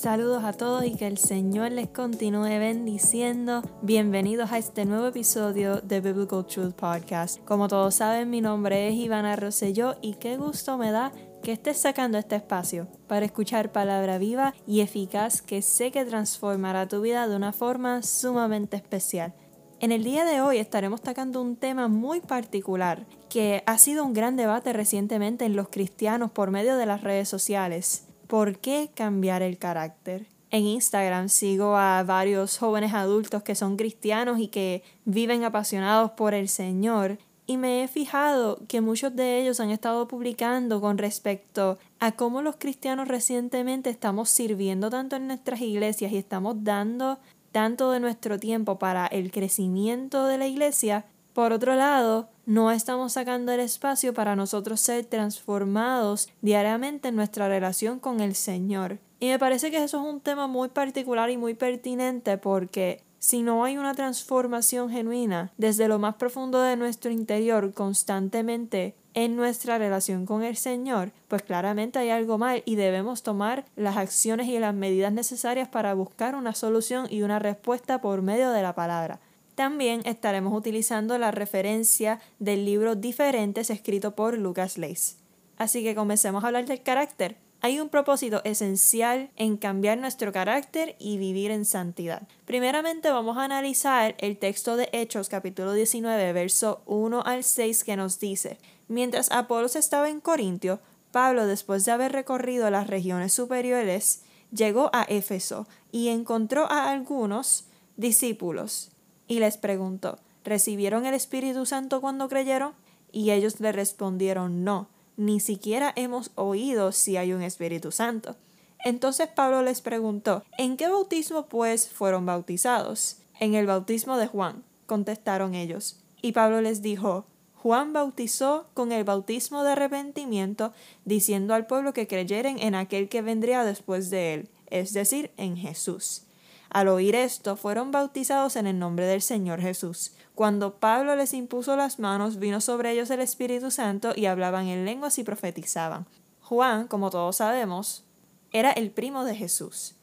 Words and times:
Saludos 0.00 0.44
a 0.44 0.52
todos 0.52 0.84
y 0.84 0.94
que 0.94 1.08
el 1.08 1.18
Señor 1.18 1.72
les 1.72 1.88
continúe 1.88 2.44
bendiciendo. 2.60 3.62
Bienvenidos 3.82 4.52
a 4.52 4.58
este 4.58 4.84
nuevo 4.84 5.08
episodio 5.08 5.80
de 5.80 6.00
Biblical 6.00 6.46
Truth 6.46 6.74
Podcast. 6.74 7.44
Como 7.44 7.66
todos 7.66 7.96
saben, 7.96 8.30
mi 8.30 8.40
nombre 8.40 8.86
es 8.86 8.94
Ivana 8.94 9.34
Rosselló 9.34 9.96
y 10.00 10.14
qué 10.14 10.36
gusto 10.36 10.78
me 10.78 10.92
da 10.92 11.10
que 11.42 11.50
estés 11.50 11.78
sacando 11.78 12.16
este 12.16 12.36
espacio 12.36 12.86
para 13.08 13.26
escuchar 13.26 13.72
palabra 13.72 14.18
viva 14.18 14.54
y 14.68 14.82
eficaz 14.82 15.42
que 15.42 15.62
sé 15.62 15.90
que 15.90 16.04
transformará 16.04 16.86
tu 16.86 17.00
vida 17.00 17.26
de 17.26 17.34
una 17.34 17.52
forma 17.52 18.04
sumamente 18.04 18.76
especial. 18.76 19.34
En 19.80 19.90
el 19.90 20.04
día 20.04 20.24
de 20.24 20.40
hoy 20.40 20.58
estaremos 20.58 21.02
tocando 21.02 21.42
un 21.42 21.56
tema 21.56 21.88
muy 21.88 22.20
particular 22.20 23.04
que 23.28 23.64
ha 23.66 23.78
sido 23.78 24.04
un 24.04 24.12
gran 24.12 24.36
debate 24.36 24.72
recientemente 24.72 25.44
en 25.44 25.56
los 25.56 25.70
cristianos 25.70 26.30
por 26.30 26.52
medio 26.52 26.76
de 26.76 26.86
las 26.86 27.02
redes 27.02 27.28
sociales 27.28 28.07
¿Por 28.28 28.58
qué 28.58 28.90
cambiar 28.94 29.40
el 29.40 29.56
carácter? 29.56 30.26
En 30.50 30.64
Instagram 30.64 31.30
sigo 31.30 31.76
a 31.76 32.02
varios 32.04 32.58
jóvenes 32.58 32.92
adultos 32.92 33.42
que 33.42 33.54
son 33.54 33.76
cristianos 33.76 34.38
y 34.38 34.48
que 34.48 34.82
viven 35.06 35.44
apasionados 35.44 36.10
por 36.10 36.34
el 36.34 36.50
Señor 36.50 37.18
y 37.46 37.56
me 37.56 37.82
he 37.82 37.88
fijado 37.88 38.60
que 38.68 38.82
muchos 38.82 39.16
de 39.16 39.40
ellos 39.40 39.60
han 39.60 39.70
estado 39.70 40.06
publicando 40.08 40.82
con 40.82 40.98
respecto 40.98 41.78
a 41.98 42.12
cómo 42.12 42.42
los 42.42 42.56
cristianos 42.56 43.08
recientemente 43.08 43.88
estamos 43.88 44.28
sirviendo 44.28 44.90
tanto 44.90 45.16
en 45.16 45.26
nuestras 45.26 45.62
iglesias 45.62 46.12
y 46.12 46.18
estamos 46.18 46.62
dando 46.62 47.18
tanto 47.50 47.90
de 47.92 48.00
nuestro 48.00 48.38
tiempo 48.38 48.78
para 48.78 49.06
el 49.06 49.30
crecimiento 49.30 50.26
de 50.26 50.36
la 50.36 50.46
iglesia. 50.46 51.06
Por 51.32 51.52
otro 51.52 51.74
lado, 51.74 52.28
no 52.46 52.70
estamos 52.70 53.12
sacando 53.12 53.52
el 53.52 53.60
espacio 53.60 54.14
para 54.14 54.34
nosotros 54.34 54.80
ser 54.80 55.04
transformados 55.04 56.30
diariamente 56.40 57.08
en 57.08 57.16
nuestra 57.16 57.48
relación 57.48 58.00
con 58.00 58.20
el 58.20 58.34
Señor. 58.34 58.98
Y 59.20 59.28
me 59.28 59.38
parece 59.38 59.70
que 59.70 59.82
eso 59.82 60.00
es 60.00 60.14
un 60.14 60.20
tema 60.20 60.46
muy 60.46 60.68
particular 60.68 61.30
y 61.30 61.36
muy 61.36 61.54
pertinente 61.54 62.38
porque 62.38 63.02
si 63.18 63.42
no 63.42 63.64
hay 63.64 63.76
una 63.76 63.94
transformación 63.94 64.90
genuina 64.90 65.52
desde 65.56 65.88
lo 65.88 65.98
más 65.98 66.14
profundo 66.14 66.60
de 66.62 66.76
nuestro 66.76 67.10
interior 67.10 67.72
constantemente 67.74 68.94
en 69.14 69.34
nuestra 69.34 69.78
relación 69.78 70.24
con 70.24 70.44
el 70.44 70.56
Señor, 70.56 71.10
pues 71.26 71.42
claramente 71.42 71.98
hay 71.98 72.10
algo 72.10 72.38
mal 72.38 72.62
y 72.64 72.76
debemos 72.76 73.24
tomar 73.24 73.64
las 73.74 73.96
acciones 73.96 74.46
y 74.46 74.60
las 74.60 74.74
medidas 74.74 75.12
necesarias 75.12 75.68
para 75.68 75.94
buscar 75.94 76.36
una 76.36 76.54
solución 76.54 77.08
y 77.10 77.22
una 77.22 77.40
respuesta 77.40 78.00
por 78.00 78.22
medio 78.22 78.50
de 78.52 78.62
la 78.62 78.76
palabra. 78.76 79.18
También 79.58 80.02
estaremos 80.04 80.56
utilizando 80.56 81.18
la 81.18 81.32
referencia 81.32 82.20
del 82.38 82.64
libro 82.64 82.94
Diferentes 82.94 83.70
escrito 83.70 84.14
por 84.14 84.38
Lucas 84.38 84.78
Leis. 84.78 85.16
Así 85.56 85.82
que 85.82 85.96
comencemos 85.96 86.44
a 86.44 86.46
hablar 86.46 86.66
del 86.66 86.84
carácter. 86.84 87.38
Hay 87.60 87.80
un 87.80 87.88
propósito 87.88 88.40
esencial 88.44 89.32
en 89.34 89.56
cambiar 89.56 89.98
nuestro 89.98 90.30
carácter 90.30 90.94
y 91.00 91.18
vivir 91.18 91.50
en 91.50 91.64
santidad. 91.64 92.28
Primeramente 92.44 93.10
vamos 93.10 93.36
a 93.36 93.42
analizar 93.42 94.14
el 94.18 94.38
texto 94.38 94.76
de 94.76 94.90
Hechos 94.92 95.28
capítulo 95.28 95.72
19 95.72 96.32
verso 96.32 96.82
1 96.86 97.24
al 97.26 97.42
6 97.42 97.82
que 97.82 97.96
nos 97.96 98.20
dice, 98.20 98.58
mientras 98.86 99.28
Apolos 99.32 99.74
estaba 99.74 100.08
en 100.08 100.20
Corintio, 100.20 100.78
Pablo 101.10 101.48
después 101.48 101.84
de 101.84 101.90
haber 101.90 102.12
recorrido 102.12 102.70
las 102.70 102.86
regiones 102.86 103.32
superiores, 103.32 104.22
llegó 104.52 104.88
a 104.92 105.02
Éfeso 105.02 105.66
y 105.90 106.10
encontró 106.10 106.70
a 106.70 106.92
algunos 106.92 107.64
discípulos 107.96 108.92
y 109.28 109.38
les 109.38 109.56
preguntó, 109.58 110.18
¿recibieron 110.42 111.06
el 111.06 111.14
Espíritu 111.14 111.66
Santo 111.66 112.00
cuando 112.00 112.28
creyeron? 112.28 112.72
Y 113.12 113.30
ellos 113.30 113.60
le 113.60 113.70
respondieron, 113.70 114.64
no, 114.64 114.88
ni 115.16 115.38
siquiera 115.38 115.92
hemos 115.94 116.30
oído 116.34 116.92
si 116.92 117.16
hay 117.16 117.32
un 117.32 117.42
Espíritu 117.42 117.92
Santo. 117.92 118.36
Entonces 118.84 119.28
Pablo 119.28 119.62
les 119.62 119.80
preguntó, 119.80 120.44
¿en 120.56 120.76
qué 120.76 120.88
bautismo 120.88 121.46
pues 121.46 121.88
fueron 121.88 122.26
bautizados? 122.26 123.18
En 123.38 123.54
el 123.54 123.66
bautismo 123.66 124.16
de 124.16 124.26
Juan, 124.26 124.64
contestaron 124.86 125.54
ellos. 125.54 126.00
Y 126.22 126.32
Pablo 126.32 126.60
les 126.60 126.82
dijo, 126.82 127.26
Juan 127.54 127.92
bautizó 127.92 128.68
con 128.74 128.92
el 128.92 129.04
bautismo 129.04 129.64
de 129.64 129.72
arrepentimiento, 129.72 130.72
diciendo 131.04 131.54
al 131.54 131.66
pueblo 131.66 131.92
que 131.92 132.06
creyeren 132.06 132.58
en 132.60 132.74
aquel 132.74 133.08
que 133.08 133.20
vendría 133.20 133.64
después 133.64 134.10
de 134.10 134.34
él, 134.34 134.48
es 134.70 134.92
decir, 134.92 135.32
en 135.36 135.56
Jesús. 135.56 136.27
Al 136.70 136.88
oír 136.88 137.14
esto, 137.14 137.56
fueron 137.56 137.90
bautizados 137.90 138.56
en 138.56 138.66
el 138.66 138.78
nombre 138.78 139.06
del 139.06 139.22
Señor 139.22 139.60
Jesús. 139.60 140.12
Cuando 140.34 140.74
Pablo 140.74 141.16
les 141.16 141.32
impuso 141.32 141.76
las 141.76 141.98
manos, 141.98 142.38
vino 142.38 142.60
sobre 142.60 142.92
ellos 142.92 143.10
el 143.10 143.20
Espíritu 143.20 143.70
Santo 143.70 144.12
y 144.14 144.26
hablaban 144.26 144.66
en 144.66 144.84
lenguas 144.84 145.18
y 145.18 145.24
profetizaban. 145.24 146.06
Juan, 146.42 146.86
como 146.86 147.10
todos 147.10 147.36
sabemos, 147.36 148.04
era 148.52 148.70
el 148.72 148.90
primo 148.90 149.24
de 149.24 149.34
Jesús. 149.34 149.94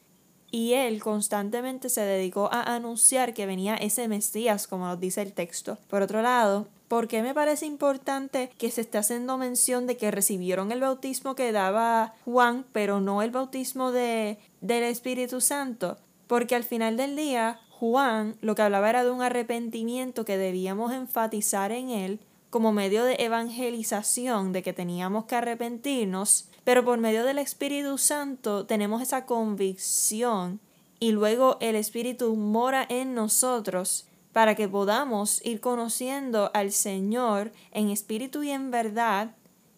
Y 0.50 0.74
él 0.74 1.02
constantemente 1.02 1.88
se 1.88 2.02
dedicó 2.02 2.48
a 2.52 2.74
anunciar 2.74 3.34
que 3.34 3.46
venía 3.46 3.74
ese 3.74 4.08
Mesías, 4.08 4.66
como 4.66 4.86
nos 4.86 5.00
dice 5.00 5.22
el 5.22 5.32
texto. 5.32 5.78
Por 5.88 6.02
otro 6.02 6.22
lado, 6.22 6.68
¿por 6.88 7.08
qué 7.08 7.22
me 7.22 7.34
parece 7.34 7.66
importante 7.66 8.50
que 8.56 8.70
se 8.70 8.82
esté 8.82 8.98
haciendo 8.98 9.38
mención 9.38 9.86
de 9.86 9.96
que 9.96 10.10
recibieron 10.10 10.70
el 10.70 10.80
bautismo 10.80 11.34
que 11.34 11.50
daba 11.50 12.14
Juan, 12.24 12.64
pero 12.72 13.00
no 13.00 13.22
el 13.22 13.32
bautismo 13.32 13.90
de, 13.90 14.38
del 14.60 14.84
Espíritu 14.84 15.40
Santo? 15.40 15.98
Porque 16.26 16.54
al 16.54 16.64
final 16.64 16.96
del 16.96 17.16
día, 17.16 17.60
Juan 17.70 18.36
lo 18.40 18.54
que 18.54 18.62
hablaba 18.62 18.90
era 18.90 19.04
de 19.04 19.10
un 19.10 19.22
arrepentimiento 19.22 20.24
que 20.24 20.38
debíamos 20.38 20.92
enfatizar 20.92 21.72
en 21.72 21.90
él 21.90 22.20
como 22.50 22.72
medio 22.72 23.04
de 23.04 23.16
evangelización, 23.18 24.52
de 24.52 24.62
que 24.62 24.72
teníamos 24.72 25.26
que 25.26 25.34
arrepentirnos, 25.34 26.48
pero 26.64 26.84
por 26.84 26.98
medio 26.98 27.24
del 27.24 27.38
Espíritu 27.38 27.98
Santo 27.98 28.66
tenemos 28.66 29.02
esa 29.02 29.26
convicción 29.26 30.60
y 30.98 31.12
luego 31.12 31.58
el 31.60 31.76
Espíritu 31.76 32.34
mora 32.34 32.86
en 32.88 33.14
nosotros 33.14 34.06
para 34.36 34.54
que 34.54 34.68
podamos 34.68 35.40
ir 35.46 35.60
conociendo 35.60 36.50
al 36.52 36.70
Señor 36.70 37.52
en 37.72 37.88
espíritu 37.88 38.42
y 38.42 38.50
en 38.50 38.70
verdad 38.70 39.34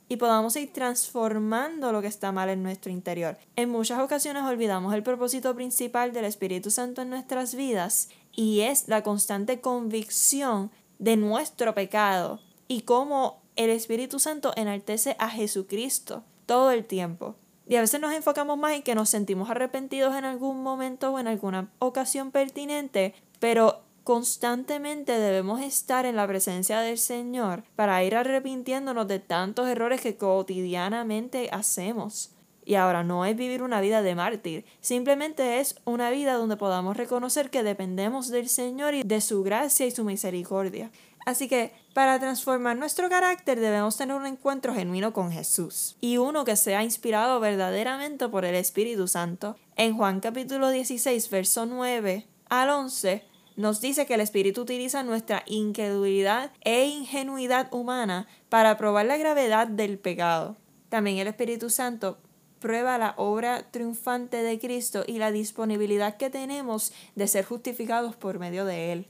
y 0.08 0.16
podamos 0.16 0.56
ir 0.56 0.72
transformando 0.72 1.92
lo 1.92 2.00
que 2.00 2.08
está 2.08 2.32
mal 2.32 2.48
en 2.48 2.62
nuestro 2.62 2.90
interior. 2.90 3.36
En 3.56 3.68
muchas 3.70 4.00
ocasiones 4.00 4.42
olvidamos 4.44 4.94
el 4.94 5.02
propósito 5.02 5.54
principal 5.54 6.12
del 6.12 6.24
Espíritu 6.24 6.70
Santo 6.70 7.02
en 7.02 7.10
nuestras 7.10 7.54
vidas 7.54 8.08
y 8.34 8.60
es 8.60 8.88
la 8.88 9.02
constante 9.02 9.60
convicción 9.60 10.70
de 10.98 11.16
nuestro 11.16 11.74
pecado 11.74 12.40
y 12.66 12.82
cómo 12.82 13.42
el 13.56 13.70
Espíritu 13.70 14.18
Santo 14.18 14.52
enaltece 14.56 15.16
a 15.18 15.28
Jesucristo 15.28 16.22
todo 16.46 16.70
el 16.70 16.84
tiempo. 16.84 17.34
Y 17.66 17.76
a 17.76 17.80
veces 17.82 18.00
nos 18.00 18.14
enfocamos 18.14 18.56
más 18.56 18.72
en 18.72 18.82
que 18.82 18.94
nos 18.94 19.10
sentimos 19.10 19.50
arrepentidos 19.50 20.16
en 20.16 20.24
algún 20.24 20.62
momento 20.62 21.12
o 21.12 21.18
en 21.18 21.26
alguna 21.26 21.70
ocasión 21.80 22.30
pertinente, 22.30 23.14
pero 23.40 23.82
Constantemente 24.08 25.18
debemos 25.18 25.60
estar 25.60 26.06
en 26.06 26.16
la 26.16 26.26
presencia 26.26 26.80
del 26.80 26.96
Señor 26.96 27.62
para 27.76 28.02
ir 28.02 28.16
arrepintiéndonos 28.16 29.06
de 29.06 29.18
tantos 29.18 29.68
errores 29.68 30.00
que 30.00 30.16
cotidianamente 30.16 31.50
hacemos. 31.52 32.30
Y 32.64 32.76
ahora 32.76 33.04
no 33.04 33.26
es 33.26 33.36
vivir 33.36 33.62
una 33.62 33.82
vida 33.82 34.00
de 34.00 34.14
mártir, 34.14 34.64
simplemente 34.80 35.60
es 35.60 35.74
una 35.84 36.08
vida 36.08 36.32
donde 36.32 36.56
podamos 36.56 36.96
reconocer 36.96 37.50
que 37.50 37.62
dependemos 37.62 38.28
del 38.28 38.48
Señor 38.48 38.94
y 38.94 39.02
de 39.02 39.20
su 39.20 39.42
gracia 39.42 39.84
y 39.84 39.90
su 39.90 40.04
misericordia. 40.04 40.90
Así 41.26 41.46
que 41.46 41.74
para 41.92 42.18
transformar 42.18 42.78
nuestro 42.78 43.10
carácter 43.10 43.60
debemos 43.60 43.98
tener 43.98 44.16
un 44.16 44.24
encuentro 44.24 44.72
genuino 44.72 45.12
con 45.12 45.32
Jesús 45.32 45.98
y 46.00 46.16
uno 46.16 46.46
que 46.46 46.56
sea 46.56 46.82
inspirado 46.82 47.40
verdaderamente 47.40 48.26
por 48.30 48.46
el 48.46 48.54
Espíritu 48.54 49.06
Santo. 49.06 49.56
En 49.76 49.94
Juan 49.98 50.20
capítulo 50.20 50.70
16, 50.70 51.28
verso 51.28 51.66
9 51.66 52.26
al 52.48 52.70
11, 52.70 53.22
nos 53.58 53.80
dice 53.80 54.06
que 54.06 54.14
el 54.14 54.20
Espíritu 54.20 54.60
utiliza 54.60 55.02
nuestra 55.02 55.42
incredulidad 55.46 56.52
e 56.60 56.86
ingenuidad 56.86 57.68
humana 57.74 58.28
para 58.48 58.78
probar 58.78 59.06
la 59.06 59.16
gravedad 59.16 59.66
del 59.66 59.98
pecado. 59.98 60.56
También 60.88 61.18
el 61.18 61.26
Espíritu 61.26 61.68
Santo 61.68 62.18
prueba 62.60 62.98
la 62.98 63.14
obra 63.16 63.68
triunfante 63.72 64.44
de 64.44 64.60
Cristo 64.60 65.02
y 65.04 65.18
la 65.18 65.32
disponibilidad 65.32 66.16
que 66.16 66.30
tenemos 66.30 66.92
de 67.16 67.26
ser 67.26 67.44
justificados 67.44 68.14
por 68.14 68.38
medio 68.38 68.64
de 68.64 68.92
Él. 68.92 69.06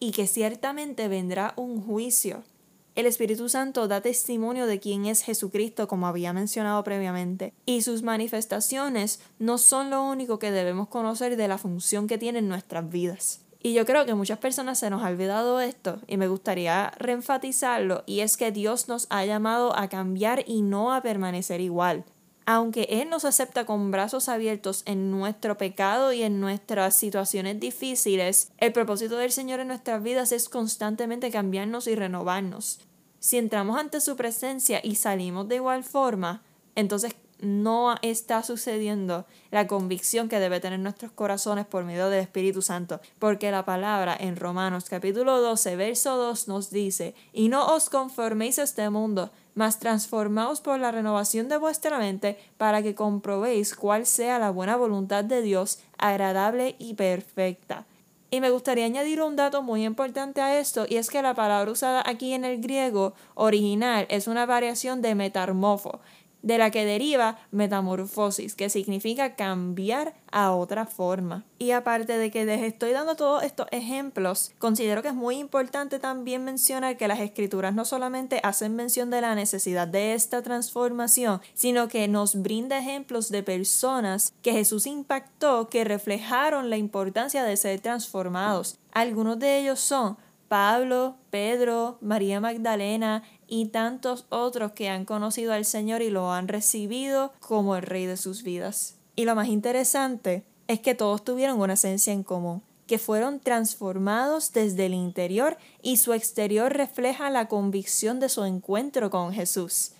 Y 0.00 0.10
que 0.10 0.26
ciertamente 0.26 1.06
vendrá 1.06 1.54
un 1.54 1.80
juicio. 1.80 2.42
El 2.96 3.06
Espíritu 3.06 3.48
Santo 3.48 3.86
da 3.86 4.00
testimonio 4.00 4.66
de 4.66 4.80
quién 4.80 5.06
es 5.06 5.22
Jesucristo, 5.22 5.86
como 5.86 6.08
había 6.08 6.32
mencionado 6.32 6.82
previamente, 6.82 7.54
y 7.66 7.82
sus 7.82 8.02
manifestaciones 8.02 9.20
no 9.38 9.58
son 9.58 9.90
lo 9.90 10.02
único 10.02 10.40
que 10.40 10.50
debemos 10.50 10.88
conocer 10.88 11.36
de 11.36 11.46
la 11.46 11.56
función 11.56 12.08
que 12.08 12.18
tienen 12.18 12.48
nuestras 12.48 12.90
vidas. 12.90 13.42
Y 13.64 13.74
yo 13.74 13.86
creo 13.86 14.04
que 14.04 14.14
muchas 14.14 14.38
personas 14.38 14.80
se 14.80 14.90
nos 14.90 15.04
ha 15.04 15.08
olvidado 15.08 15.60
esto 15.60 16.00
y 16.08 16.16
me 16.16 16.26
gustaría 16.26 16.90
reenfatizarlo 16.96 18.02
y 18.06 18.20
es 18.20 18.36
que 18.36 18.50
Dios 18.50 18.88
nos 18.88 19.06
ha 19.08 19.24
llamado 19.24 19.76
a 19.76 19.88
cambiar 19.88 20.42
y 20.48 20.62
no 20.62 20.92
a 20.92 21.00
permanecer 21.00 21.60
igual. 21.60 22.04
Aunque 22.44 22.88
Él 22.90 23.08
nos 23.08 23.24
acepta 23.24 23.64
con 23.64 23.92
brazos 23.92 24.28
abiertos 24.28 24.82
en 24.84 25.12
nuestro 25.12 25.56
pecado 25.58 26.12
y 26.12 26.24
en 26.24 26.40
nuestras 26.40 26.96
situaciones 26.96 27.60
difíciles, 27.60 28.50
el 28.58 28.72
propósito 28.72 29.16
del 29.16 29.30
Señor 29.30 29.60
en 29.60 29.68
nuestras 29.68 30.02
vidas 30.02 30.32
es 30.32 30.48
constantemente 30.48 31.30
cambiarnos 31.30 31.86
y 31.86 31.94
renovarnos. 31.94 32.80
Si 33.20 33.38
entramos 33.38 33.78
ante 33.78 34.00
su 34.00 34.16
presencia 34.16 34.80
y 34.82 34.96
salimos 34.96 35.46
de 35.46 35.56
igual 35.56 35.84
forma, 35.84 36.42
entonces 36.74 37.14
no 37.42 37.96
está 38.02 38.42
sucediendo 38.42 39.26
la 39.50 39.66
convicción 39.66 40.28
que 40.28 40.38
debe 40.38 40.60
tener 40.60 40.78
nuestros 40.78 41.12
corazones 41.12 41.66
por 41.66 41.84
medio 41.84 42.08
del 42.08 42.20
Espíritu 42.20 42.62
Santo, 42.62 43.00
porque 43.18 43.50
la 43.50 43.64
palabra 43.64 44.16
en 44.18 44.36
Romanos 44.36 44.86
capítulo 44.88 45.40
12, 45.40 45.76
verso 45.76 46.16
2 46.16 46.48
nos 46.48 46.70
dice, 46.70 47.14
y 47.32 47.48
no 47.48 47.66
os 47.74 47.90
conforméis 47.90 48.58
a 48.58 48.62
este 48.62 48.88
mundo, 48.88 49.30
mas 49.54 49.78
transformaos 49.78 50.60
por 50.60 50.78
la 50.78 50.92
renovación 50.92 51.48
de 51.48 51.58
vuestra 51.58 51.98
mente 51.98 52.38
para 52.56 52.82
que 52.82 52.94
comprobéis 52.94 53.74
cuál 53.74 54.06
sea 54.06 54.38
la 54.38 54.50
buena 54.50 54.76
voluntad 54.76 55.24
de 55.24 55.42
Dios, 55.42 55.80
agradable 55.98 56.76
y 56.78 56.94
perfecta. 56.94 57.84
Y 58.30 58.40
me 58.40 58.48
gustaría 58.48 58.86
añadir 58.86 59.20
un 59.20 59.36
dato 59.36 59.60
muy 59.60 59.84
importante 59.84 60.40
a 60.40 60.58
esto, 60.58 60.86
y 60.88 60.96
es 60.96 61.10
que 61.10 61.20
la 61.20 61.34
palabra 61.34 61.70
usada 61.70 62.02
aquí 62.06 62.32
en 62.32 62.46
el 62.46 62.62
griego 62.62 63.12
original 63.34 64.06
es 64.08 64.26
una 64.26 64.46
variación 64.46 65.02
de 65.02 65.14
metamorfo, 65.14 66.00
de 66.42 66.58
la 66.58 66.70
que 66.70 66.84
deriva 66.84 67.38
metamorfosis, 67.50 68.54
que 68.54 68.68
significa 68.68 69.34
cambiar 69.36 70.14
a 70.30 70.52
otra 70.52 70.86
forma. 70.86 71.44
Y 71.58 71.70
aparte 71.70 72.18
de 72.18 72.30
que 72.30 72.44
les 72.44 72.62
estoy 72.62 72.92
dando 72.92 73.14
todos 73.14 73.44
estos 73.44 73.66
ejemplos, 73.70 74.52
considero 74.58 75.02
que 75.02 75.08
es 75.08 75.14
muy 75.14 75.38
importante 75.38 75.98
también 75.98 76.44
mencionar 76.44 76.96
que 76.96 77.08
las 77.08 77.20
escrituras 77.20 77.74
no 77.74 77.84
solamente 77.84 78.40
hacen 78.42 78.74
mención 78.74 79.10
de 79.10 79.20
la 79.20 79.34
necesidad 79.34 79.86
de 79.86 80.14
esta 80.14 80.42
transformación, 80.42 81.40
sino 81.54 81.88
que 81.88 82.08
nos 82.08 82.42
brinda 82.42 82.78
ejemplos 82.78 83.30
de 83.30 83.42
personas 83.42 84.34
que 84.42 84.52
Jesús 84.52 84.86
impactó 84.86 85.68
que 85.68 85.84
reflejaron 85.84 86.70
la 86.70 86.76
importancia 86.76 87.44
de 87.44 87.56
ser 87.56 87.80
transformados. 87.80 88.78
Algunos 88.92 89.38
de 89.38 89.58
ellos 89.58 89.80
son 89.80 90.16
Pablo, 90.52 91.16
Pedro, 91.30 91.96
María 92.02 92.38
Magdalena 92.38 93.22
y 93.46 93.68
tantos 93.68 94.26
otros 94.28 94.72
que 94.72 94.90
han 94.90 95.06
conocido 95.06 95.54
al 95.54 95.64
Señor 95.64 96.02
y 96.02 96.10
lo 96.10 96.30
han 96.30 96.46
recibido 96.46 97.32
como 97.40 97.74
el 97.74 97.80
Rey 97.80 98.04
de 98.04 98.18
sus 98.18 98.42
vidas. 98.42 98.96
Y 99.16 99.24
lo 99.24 99.34
más 99.34 99.48
interesante 99.48 100.44
es 100.68 100.80
que 100.80 100.94
todos 100.94 101.24
tuvieron 101.24 101.58
una 101.58 101.72
esencia 101.72 102.12
en 102.12 102.22
común, 102.22 102.60
que 102.86 102.98
fueron 102.98 103.40
transformados 103.40 104.52
desde 104.52 104.84
el 104.84 104.92
interior 104.92 105.56
y 105.80 105.96
su 105.96 106.12
exterior 106.12 106.70
refleja 106.70 107.30
la 107.30 107.48
convicción 107.48 108.20
de 108.20 108.28
su 108.28 108.44
encuentro 108.44 109.08
con 109.08 109.32
Jesús. 109.32 109.92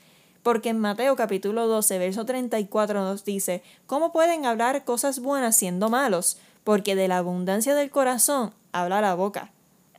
Porque 0.42 0.68
en 0.68 0.80
Mateo 0.80 1.16
capítulo 1.16 1.66
12, 1.66 1.98
verso 1.98 2.26
34 2.26 3.00
nos 3.00 3.24
dice, 3.24 3.62
¿cómo 3.86 4.12
pueden 4.12 4.44
hablar 4.44 4.84
cosas 4.84 5.20
buenas 5.20 5.56
siendo 5.56 5.88
malos? 5.88 6.36
Porque 6.62 6.94
de 6.94 7.08
la 7.08 7.16
abundancia 7.16 7.74
del 7.74 7.88
corazón 7.88 8.52
habla 8.72 9.00
la 9.00 9.14
boca. 9.14 9.50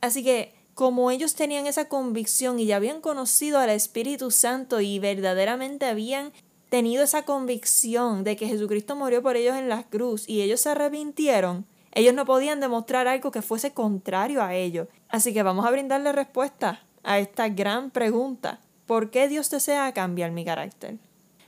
Así 0.04 0.22
que 0.22 0.52
como 0.74 1.10
ellos 1.10 1.34
tenían 1.34 1.66
esa 1.66 1.88
convicción 1.88 2.58
y 2.60 2.66
ya 2.66 2.76
habían 2.76 3.00
conocido 3.00 3.58
al 3.58 3.70
Espíritu 3.70 4.30
Santo 4.30 4.82
y 4.82 4.98
verdaderamente 4.98 5.86
habían 5.86 6.30
tenido 6.68 7.02
esa 7.02 7.22
convicción 7.22 8.22
de 8.22 8.36
que 8.36 8.46
Jesucristo 8.46 8.96
murió 8.96 9.22
por 9.22 9.36
ellos 9.36 9.56
en 9.56 9.70
la 9.70 9.84
cruz 9.84 10.28
y 10.28 10.42
ellos 10.42 10.60
se 10.60 10.68
arrepintieron, 10.68 11.64
ellos 11.92 12.12
no 12.12 12.26
podían 12.26 12.60
demostrar 12.60 13.08
algo 13.08 13.30
que 13.30 13.40
fuese 13.40 13.72
contrario 13.72 14.42
a 14.42 14.54
ello. 14.54 14.88
Así 15.08 15.32
que 15.32 15.42
vamos 15.42 15.64
a 15.64 15.70
brindarle 15.70 16.12
respuesta 16.12 16.82
a 17.02 17.18
esta 17.18 17.48
gran 17.48 17.90
pregunta. 17.90 18.60
¿Por 18.84 19.10
qué 19.10 19.26
Dios 19.26 19.48
desea 19.48 19.90
cambiar 19.94 20.32
mi 20.32 20.44
carácter? 20.44 20.98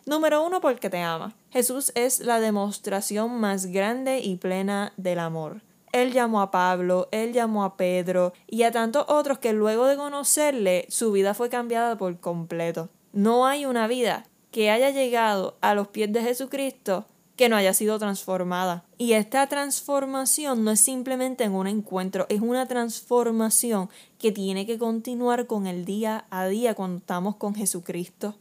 Número 0.07 0.43
uno, 0.43 0.63
porque 0.63 0.89
te 0.89 1.03
ama. 1.03 1.37
Jesús 1.51 1.93
es 1.95 2.21
la 2.21 2.41
demostración 2.41 3.39
más 3.39 3.67
grande 3.67 4.21
y 4.21 4.37
plena 4.37 4.95
del 4.97 5.19
amor. 5.19 5.61
Él 5.97 6.13
llamó 6.13 6.43
a 6.43 6.51
Pablo, 6.51 7.09
él 7.11 7.33
llamó 7.33 7.65
a 7.65 7.79
Pedro 7.79 8.35
y 8.47 8.65
a 8.65 8.71
tantos 8.71 9.07
otros 9.09 9.39
que 9.39 9.55
luego 9.55 9.87
de 9.87 9.97
conocerle 9.97 10.85
su 10.91 11.11
vida 11.11 11.33
fue 11.33 11.49
cambiada 11.49 11.97
por 11.97 12.21
completo. 12.21 12.91
No 13.15 13.47
hay 13.47 13.65
una 13.65 13.87
vida 13.87 14.27
que 14.51 14.71
haya 14.71 14.91
llegado 14.91 15.57
a 15.63 15.75
los 15.75 15.89
pies 15.89 16.13
de 16.13 16.21
Jesucristo 16.21 17.07
que 17.35 17.49
no 17.49 17.57
haya 17.57 17.73
sido 17.73 17.99
transformada. 17.99 18.85
Y 18.99 19.13
esta 19.13 19.47
transformación 19.47 20.65
no 20.65 20.71
es 20.71 20.81
simplemente 20.81 21.45
en 21.45 21.55
un 21.55 21.67
encuentro, 21.67 22.27
es 22.29 22.43
una 22.43 22.67
transformación 22.67 23.89
que 24.19 24.33
tiene 24.33 24.67
que 24.67 24.77
continuar 24.77 25.47
con 25.47 25.67
el 25.67 25.87
día 25.87 26.27
a 26.29 26.47
día 26.47 26.75
cuando 26.75 26.99
estamos 26.99 27.37
con 27.37 27.55
Jesucristo. 27.55 28.35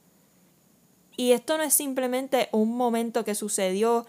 Y 1.16 1.32
esto 1.32 1.58
no 1.58 1.64
es 1.64 1.74
simplemente 1.74 2.50
un 2.52 2.76
momento 2.76 3.24
que 3.24 3.34
sucedió 3.34 4.06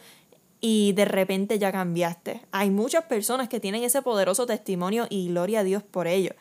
y 0.60 0.92
de 0.92 1.04
repente 1.04 1.58
ya 1.58 1.72
cambiaste. 1.72 2.42
Hay 2.50 2.70
muchas 2.70 3.04
personas 3.04 3.48
que 3.48 3.60
tienen 3.60 3.82
ese 3.82 4.02
poderoso 4.02 4.46
testimonio 4.46 5.06
y 5.10 5.28
gloria 5.28 5.60
a 5.60 5.64
Dios 5.64 5.82
por 5.82 6.06
ello. 6.06 6.32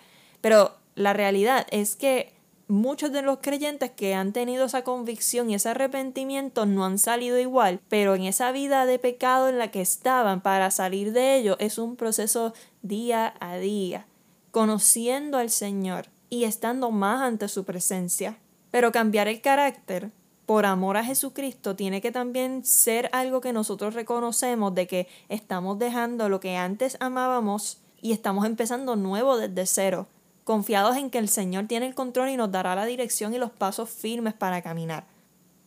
Pero 0.41 0.75
la 0.95 1.13
realidad 1.13 1.67
es 1.71 1.95
que 1.95 2.33
muchos 2.67 3.11
de 3.11 3.21
los 3.21 3.39
creyentes 3.41 3.91
que 3.91 4.15
han 4.15 4.33
tenido 4.33 4.65
esa 4.65 4.83
convicción 4.83 5.49
y 5.49 5.55
ese 5.55 5.69
arrepentimiento 5.69 6.65
no 6.65 6.85
han 6.85 6.97
salido 6.97 7.39
igual, 7.39 7.79
pero 7.89 8.15
en 8.15 8.23
esa 8.23 8.51
vida 8.51 8.85
de 8.85 8.99
pecado 8.99 9.49
en 9.49 9.57
la 9.57 9.71
que 9.71 9.81
estaban 9.81 10.41
para 10.41 10.71
salir 10.71 11.11
de 11.11 11.35
ello 11.35 11.57
es 11.59 11.77
un 11.77 11.95
proceso 11.95 12.53
día 12.81 13.35
a 13.39 13.57
día, 13.57 14.07
conociendo 14.51 15.37
al 15.37 15.49
Señor 15.49 16.07
y 16.29 16.45
estando 16.45 16.91
más 16.91 17.21
ante 17.21 17.47
su 17.47 17.65
presencia. 17.65 18.39
Pero 18.71 18.91
cambiar 18.91 19.27
el 19.27 19.41
carácter 19.41 20.11
por 20.45 20.65
amor 20.65 20.97
a 20.97 21.03
Jesucristo 21.03 21.75
tiene 21.75 22.01
que 22.01 22.11
también 22.11 22.63
ser 22.65 23.09
algo 23.13 23.41
que 23.41 23.53
nosotros 23.53 23.93
reconocemos 23.93 24.75
de 24.75 24.87
que 24.87 25.07
estamos 25.29 25.79
dejando 25.79 26.29
lo 26.29 26.39
que 26.39 26.55
antes 26.55 26.97
amábamos 26.99 27.79
y 28.01 28.11
estamos 28.11 28.45
empezando 28.45 28.95
nuevo 28.95 29.37
desde 29.37 29.65
cero, 29.65 30.07
confiados 30.43 30.97
en 30.97 31.09
que 31.09 31.17
el 31.17 31.29
Señor 31.29 31.65
tiene 31.65 31.87
el 31.87 31.95
control 31.95 32.29
y 32.29 32.37
nos 32.37 32.51
dará 32.51 32.75
la 32.75 32.85
dirección 32.85 33.33
y 33.33 33.39
los 33.39 33.51
pasos 33.51 33.89
firmes 33.89 34.35
para 34.35 34.61
caminar. 34.61 35.05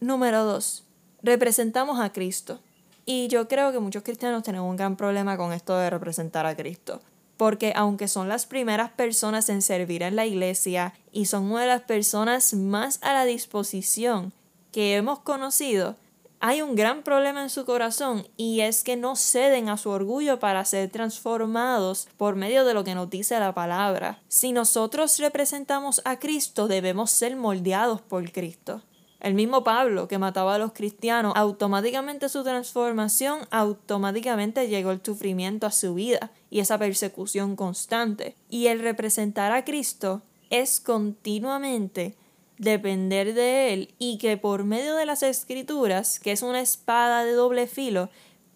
Número 0.01 0.45
2. 0.45 0.85
Representamos 1.23 1.99
a 1.99 2.13
Cristo. 2.13 2.61
Y 3.05 3.27
yo 3.29 3.49
creo 3.49 3.73
que 3.73 3.81
muchos 3.81 4.05
cristianos 4.05 4.45
tenemos 4.45 4.71
un 4.71 4.77
gran 4.77 4.95
problema 4.95 5.37
con 5.37 5.53
esto 5.53 5.77
de 5.77 5.91
representar 5.91 6.47
a 6.47 6.55
Cristo. 6.55 7.01
Porque 7.37 7.73
aunque 7.75 8.07
son 8.07 8.29
las 8.29 8.47
primeras 8.47 8.91
personas 8.91 9.49
en 9.49 9.63
servir 9.63 10.03
en 10.03 10.15
la 10.15 10.27
iglesia 10.27 10.95
y 11.11 11.27
son 11.27 11.51
una 11.51 11.63
de 11.63 11.69
las 11.69 11.83
personas 11.83 12.55
más 12.55 13.01
a 13.03 13.13
la 13.13 13.25
disposición 13.25 14.33
que 14.73 14.97
hemos 14.97 15.21
conocido, 15.21 15.97
hay 16.41 16.63
un 16.63 16.77
gran 16.77 17.03
problema 17.03 17.43
en 17.43 17.51
su 17.51 17.65
corazón 17.65 18.27
y 18.37 18.61
es 18.61 18.85
que 18.85 18.97
no 18.97 19.17
ceden 19.17 19.69
a 19.69 19.77
su 19.77 19.91
orgullo 19.91 20.39
para 20.39 20.65
ser 20.65 20.89
transformados 20.89 22.09
por 22.17 22.37
medio 22.37 22.65
de 22.65 22.75
lo 22.75 22.85
que 22.85 22.95
nos 22.95 23.11
dice 23.11 23.41
la 23.41 23.55
palabra. 23.55 24.21
Si 24.29 24.53
nosotros 24.53 25.19
representamos 25.19 26.01
a 26.05 26.21
Cristo, 26.21 26.69
debemos 26.69 27.11
ser 27.11 27.35
moldeados 27.35 28.01
por 28.03 28.31
Cristo. 28.31 28.83
El 29.19 29.35
mismo 29.35 29.65
Pablo 29.65 30.07
que 30.07 30.19
mataba 30.19 30.55
a 30.55 30.59
los 30.59 30.73
cristianos, 30.73 31.33
automáticamente 31.35 32.29
su 32.29 32.45
transformación, 32.45 33.41
automáticamente 33.51 34.69
llegó 34.69 34.93
el 34.93 35.01
sufrimiento 35.05 35.67
a 35.67 35.73
su 35.73 35.95
vida 35.95 36.31
y 36.51 36.61
esa 36.61 36.79
persecución 36.79 37.57
constante. 37.57 38.37
Y 38.49 38.69
el 38.69 38.79
representar 38.79 39.51
a 39.51 39.65
Cristo 39.65 40.23
es 40.51 40.79
continuamente 40.79 42.15
depender 42.59 43.35
de 43.35 43.73
Él 43.73 43.95
y 43.99 44.19
que 44.19 44.37
por 44.37 44.65
medio 44.65 44.97
de 44.97 45.07
las 45.07 45.23
escrituras, 45.23 46.21
que 46.21 46.33
es 46.33 46.43
una 46.43 46.61
espada 46.61 47.25
de 47.25 47.33
doble 47.33 47.67
filo, 47.67 48.11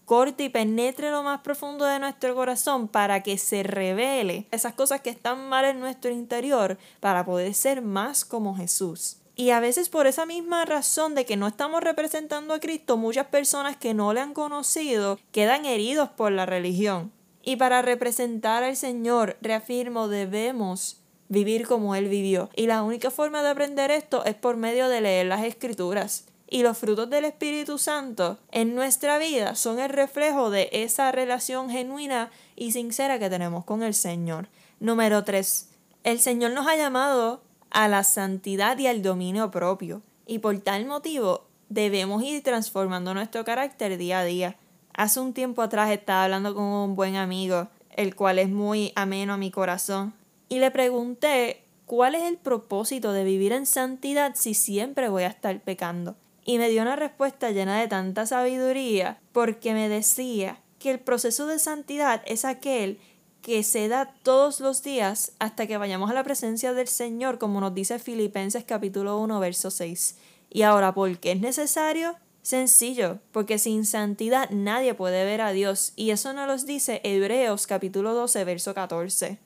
corte 0.05 0.45
y 0.45 0.49
penetre 0.49 1.11
lo 1.11 1.23
más 1.23 1.41
profundo 1.41 1.85
de 1.85 1.99
nuestro 1.99 2.35
corazón 2.35 2.89
para 2.89 3.23
que 3.23 3.39
se 3.39 3.63
revele 3.63 4.47
esas 4.51 4.75
cosas 4.75 5.01
que 5.01 5.11
están 5.11 5.49
mal 5.49 5.65
en 5.65 5.81
nuestro 5.81 6.11
interior 6.11 6.79
para 7.01 7.25
poder 7.25 7.55
ser 7.55 7.83
más 7.83 8.25
como 8.25 8.57
Jesús. 8.57 9.19
Y 9.35 9.51
a 9.51 9.61
veces 9.61 9.89
por 9.89 10.07
esa 10.07 10.27
misma 10.27 10.65
razón 10.67 11.15
de 11.15 11.25
que 11.25 11.37
no 11.37 11.47
estamos 11.47 11.83
representando 11.83 12.53
a 12.53 12.61
Cristo, 12.61 12.99
muchas 12.99 13.29
personas 13.29 13.77
que 13.77 13.95
no 13.95 14.13
le 14.13 14.21
han 14.21 14.35
conocido 14.35 15.19
quedan 15.31 15.65
heridos 15.65 16.11
por 16.11 16.33
la 16.33 16.45
religión. 16.45 17.13
Y 17.43 17.57
para 17.57 17.83
representar 17.83 18.63
al 18.63 18.77
Señor, 18.77 19.37
reafirmo, 19.41 20.09
debemos 20.09 21.02
vivir 21.33 21.67
como 21.67 21.95
Él 21.95 22.09
vivió. 22.09 22.51
Y 22.55 22.67
la 22.67 22.83
única 22.83 23.11
forma 23.11 23.43
de 23.43 23.49
aprender 23.49 23.91
esto 23.91 24.25
es 24.25 24.35
por 24.35 24.57
medio 24.57 24.89
de 24.89 25.01
leer 25.01 25.27
las 25.27 25.43
escrituras. 25.45 26.27
Y 26.49 26.63
los 26.63 26.77
frutos 26.77 27.09
del 27.09 27.25
Espíritu 27.25 27.79
Santo 27.79 28.39
en 28.51 28.75
nuestra 28.75 29.17
vida 29.17 29.55
son 29.55 29.81
el 29.81 29.89
reflejo 29.89 30.51
de 30.51 30.69
esa 30.73 31.11
relación 31.11 31.71
genuina 31.71 32.31
y 32.55 32.73
sincera 32.73 33.19
que 33.19 33.31
tenemos 33.31 33.65
con 33.65 33.83
el 33.83 33.95
Señor. 33.95 34.49
Número 34.79 35.25
3. 35.25 35.69
El 36.05 36.21
Señor 36.21 36.51
nos 36.51 36.67
ha 36.67 36.77
llamado 36.77 37.41
a 37.71 37.89
la 37.89 38.05
santidad 38.05 38.79
y 38.79 38.87
al 38.87 39.01
dominio 39.01 39.51
propio. 39.51 40.03
Y 40.27 40.41
por 40.41 40.59
tal 40.59 40.85
motivo 40.85 41.47
debemos 41.71 42.23
ir 42.23 42.43
transformando 42.43 43.15
nuestro 43.15 43.43
carácter 43.47 43.97
día 43.97 44.19
a 44.19 44.25
día. 44.25 44.57
Hace 44.93 45.21
un 45.21 45.33
tiempo 45.33 45.63
atrás 45.63 45.91
estaba 45.91 46.25
hablando 46.25 46.55
con 46.55 46.65
un 46.65 46.95
buen 46.95 47.17
amigo, 47.17 47.69
el 47.97 48.15
cual 48.15 48.39
es 48.39 48.51
muy 48.51 48.93
ameno 48.95 49.33
a 49.33 49.39
mi 49.39 49.51
corazón 49.51 50.13
y 50.53 50.59
le 50.59 50.71
pregunté 50.71 51.65
cuál 51.87 52.15
es 52.15 52.25
el 52.25 52.37
propósito 52.37 53.15
de 53.15 53.25
vivir 53.25 53.53
en 53.53 53.65
santidad 53.65 54.35
si 54.35 54.53
siempre 54.53 55.09
voy 55.09 55.23
a 55.23 55.29
estar 55.29 55.59
pecando. 55.63 56.15
Y 56.45 56.59
me 56.59 56.69
dio 56.69 56.83
una 56.83 56.95
respuesta 56.95 57.53
llena 57.53 57.81
de 57.81 57.89
tanta 57.89 58.27
sabiduría 58.27 59.19
porque 59.33 59.73
me 59.73 59.89
decía 59.89 60.61
que 60.79 60.91
el 60.91 61.01
proceso 61.01 61.47
de 61.47 61.59
santidad 61.59 62.21
es 62.27 62.45
aquel 62.45 63.01
que 63.41 63.63
se 63.63 63.89
da 63.89 64.13
todos 64.23 64.61
los 64.61 64.83
días 64.83 65.33
hasta 65.39 65.67
que 65.67 65.79
vayamos 65.79 66.11
a 66.11 66.15
la 66.15 66.23
presencia 66.23 66.75
del 66.75 66.89
Señor, 66.89 67.39
como 67.39 67.59
nos 67.63 67.73
dice 67.73 67.99
Filipenses 67.99 68.65
capítulo 68.65 69.19
1, 69.21 69.41
verso 69.41 69.71
6. 69.71 70.19
Y 70.51 70.63
ahora, 70.63 70.93
¿por 70.93 71.19
qué 71.19 71.33
es 71.33 71.41
necesario? 71.41 72.15
Sencillo, 72.43 73.21
porque 73.31 73.59
sin 73.59 73.87
santidad 73.87 74.51
nadie 74.51 74.93
puede 74.93 75.25
ver 75.25 75.41
a 75.41 75.53
Dios, 75.53 75.95
y 75.97 76.11
eso 76.11 76.35
nos 76.35 76.47
lo 76.47 76.67
dice 76.67 77.01
Hebreos 77.05 77.67
capítulo 77.67 78.13
12, 78.13 78.45
verso 78.45 78.75
14. 78.75 79.39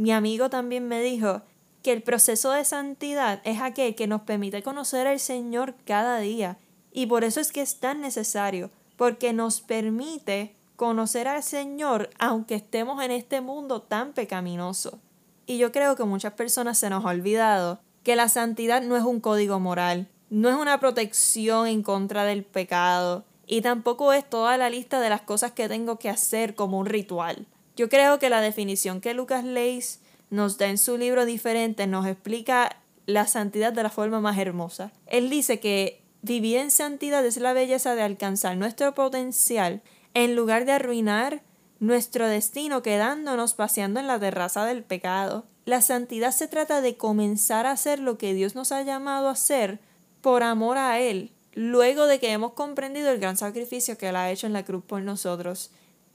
Mi 0.00 0.12
amigo 0.12 0.48
también 0.48 0.88
me 0.88 1.02
dijo 1.02 1.42
que 1.82 1.92
el 1.92 2.02
proceso 2.02 2.52
de 2.52 2.64
santidad 2.64 3.42
es 3.44 3.60
aquel 3.60 3.94
que 3.94 4.06
nos 4.06 4.22
permite 4.22 4.62
conocer 4.62 5.06
al 5.06 5.20
Señor 5.20 5.74
cada 5.84 6.20
día, 6.20 6.56
y 6.90 7.04
por 7.04 7.22
eso 7.22 7.38
es 7.38 7.52
que 7.52 7.60
es 7.60 7.80
tan 7.80 8.00
necesario, 8.00 8.70
porque 8.96 9.34
nos 9.34 9.60
permite 9.60 10.56
conocer 10.74 11.28
al 11.28 11.42
Señor 11.42 12.08
aunque 12.18 12.54
estemos 12.54 13.04
en 13.04 13.10
este 13.10 13.42
mundo 13.42 13.82
tan 13.82 14.14
pecaminoso. 14.14 15.00
Y 15.44 15.58
yo 15.58 15.70
creo 15.70 15.96
que 15.96 16.04
muchas 16.04 16.32
personas 16.32 16.78
se 16.78 16.88
nos 16.88 17.04
ha 17.04 17.10
olvidado 17.10 17.80
que 18.02 18.16
la 18.16 18.30
santidad 18.30 18.80
no 18.80 18.96
es 18.96 19.04
un 19.04 19.20
código 19.20 19.60
moral, 19.60 20.08
no 20.30 20.48
es 20.48 20.54
una 20.54 20.80
protección 20.80 21.66
en 21.66 21.82
contra 21.82 22.24
del 22.24 22.42
pecado 22.42 23.26
y 23.46 23.60
tampoco 23.60 24.14
es 24.14 24.24
toda 24.30 24.56
la 24.56 24.70
lista 24.70 24.98
de 24.98 25.10
las 25.10 25.20
cosas 25.20 25.52
que 25.52 25.68
tengo 25.68 25.98
que 25.98 26.08
hacer 26.08 26.54
como 26.54 26.78
un 26.78 26.86
ritual. 26.86 27.46
Yo 27.80 27.88
creo 27.88 28.18
que 28.18 28.28
la 28.28 28.42
definición 28.42 29.00
que 29.00 29.14
Lucas 29.14 29.42
Leis 29.42 30.00
nos 30.28 30.58
da 30.58 30.66
en 30.66 30.76
su 30.76 30.98
libro 30.98 31.24
diferente 31.24 31.86
nos 31.86 32.06
explica 32.06 32.76
la 33.06 33.26
santidad 33.26 33.72
de 33.72 33.82
la 33.82 33.88
forma 33.88 34.20
más 34.20 34.36
hermosa. 34.36 34.92
Él 35.06 35.30
dice 35.30 35.60
que 35.60 36.02
vivir 36.20 36.58
en 36.58 36.70
santidad 36.70 37.24
es 37.24 37.38
la 37.38 37.54
belleza 37.54 37.94
de 37.94 38.02
alcanzar 38.02 38.58
nuestro 38.58 38.94
potencial 38.94 39.80
en 40.12 40.36
lugar 40.36 40.66
de 40.66 40.72
arruinar 40.72 41.40
nuestro 41.78 42.28
destino 42.28 42.82
quedándonos 42.82 43.54
paseando 43.54 43.98
en 43.98 44.08
la 44.08 44.20
terraza 44.20 44.66
del 44.66 44.82
pecado. 44.82 45.46
La 45.64 45.80
santidad 45.80 46.32
se 46.32 46.48
trata 46.48 46.82
de 46.82 46.98
comenzar 46.98 47.64
a 47.64 47.70
hacer 47.70 47.98
lo 47.98 48.18
que 48.18 48.34
Dios 48.34 48.54
nos 48.54 48.72
ha 48.72 48.82
llamado 48.82 49.28
a 49.28 49.32
hacer 49.32 49.78
por 50.20 50.42
amor 50.42 50.76
a 50.76 51.00
Él, 51.00 51.32
luego 51.54 52.06
de 52.06 52.20
que 52.20 52.30
hemos 52.30 52.52
comprendido 52.52 53.08
el 53.08 53.20
gran 53.20 53.38
sacrificio 53.38 53.96
que 53.96 54.10
Él 54.10 54.16
ha 54.16 54.30
hecho 54.30 54.46
en 54.46 54.52
la 54.52 54.66
cruz 54.66 54.84
por 54.84 55.00
nosotros. 55.00 55.70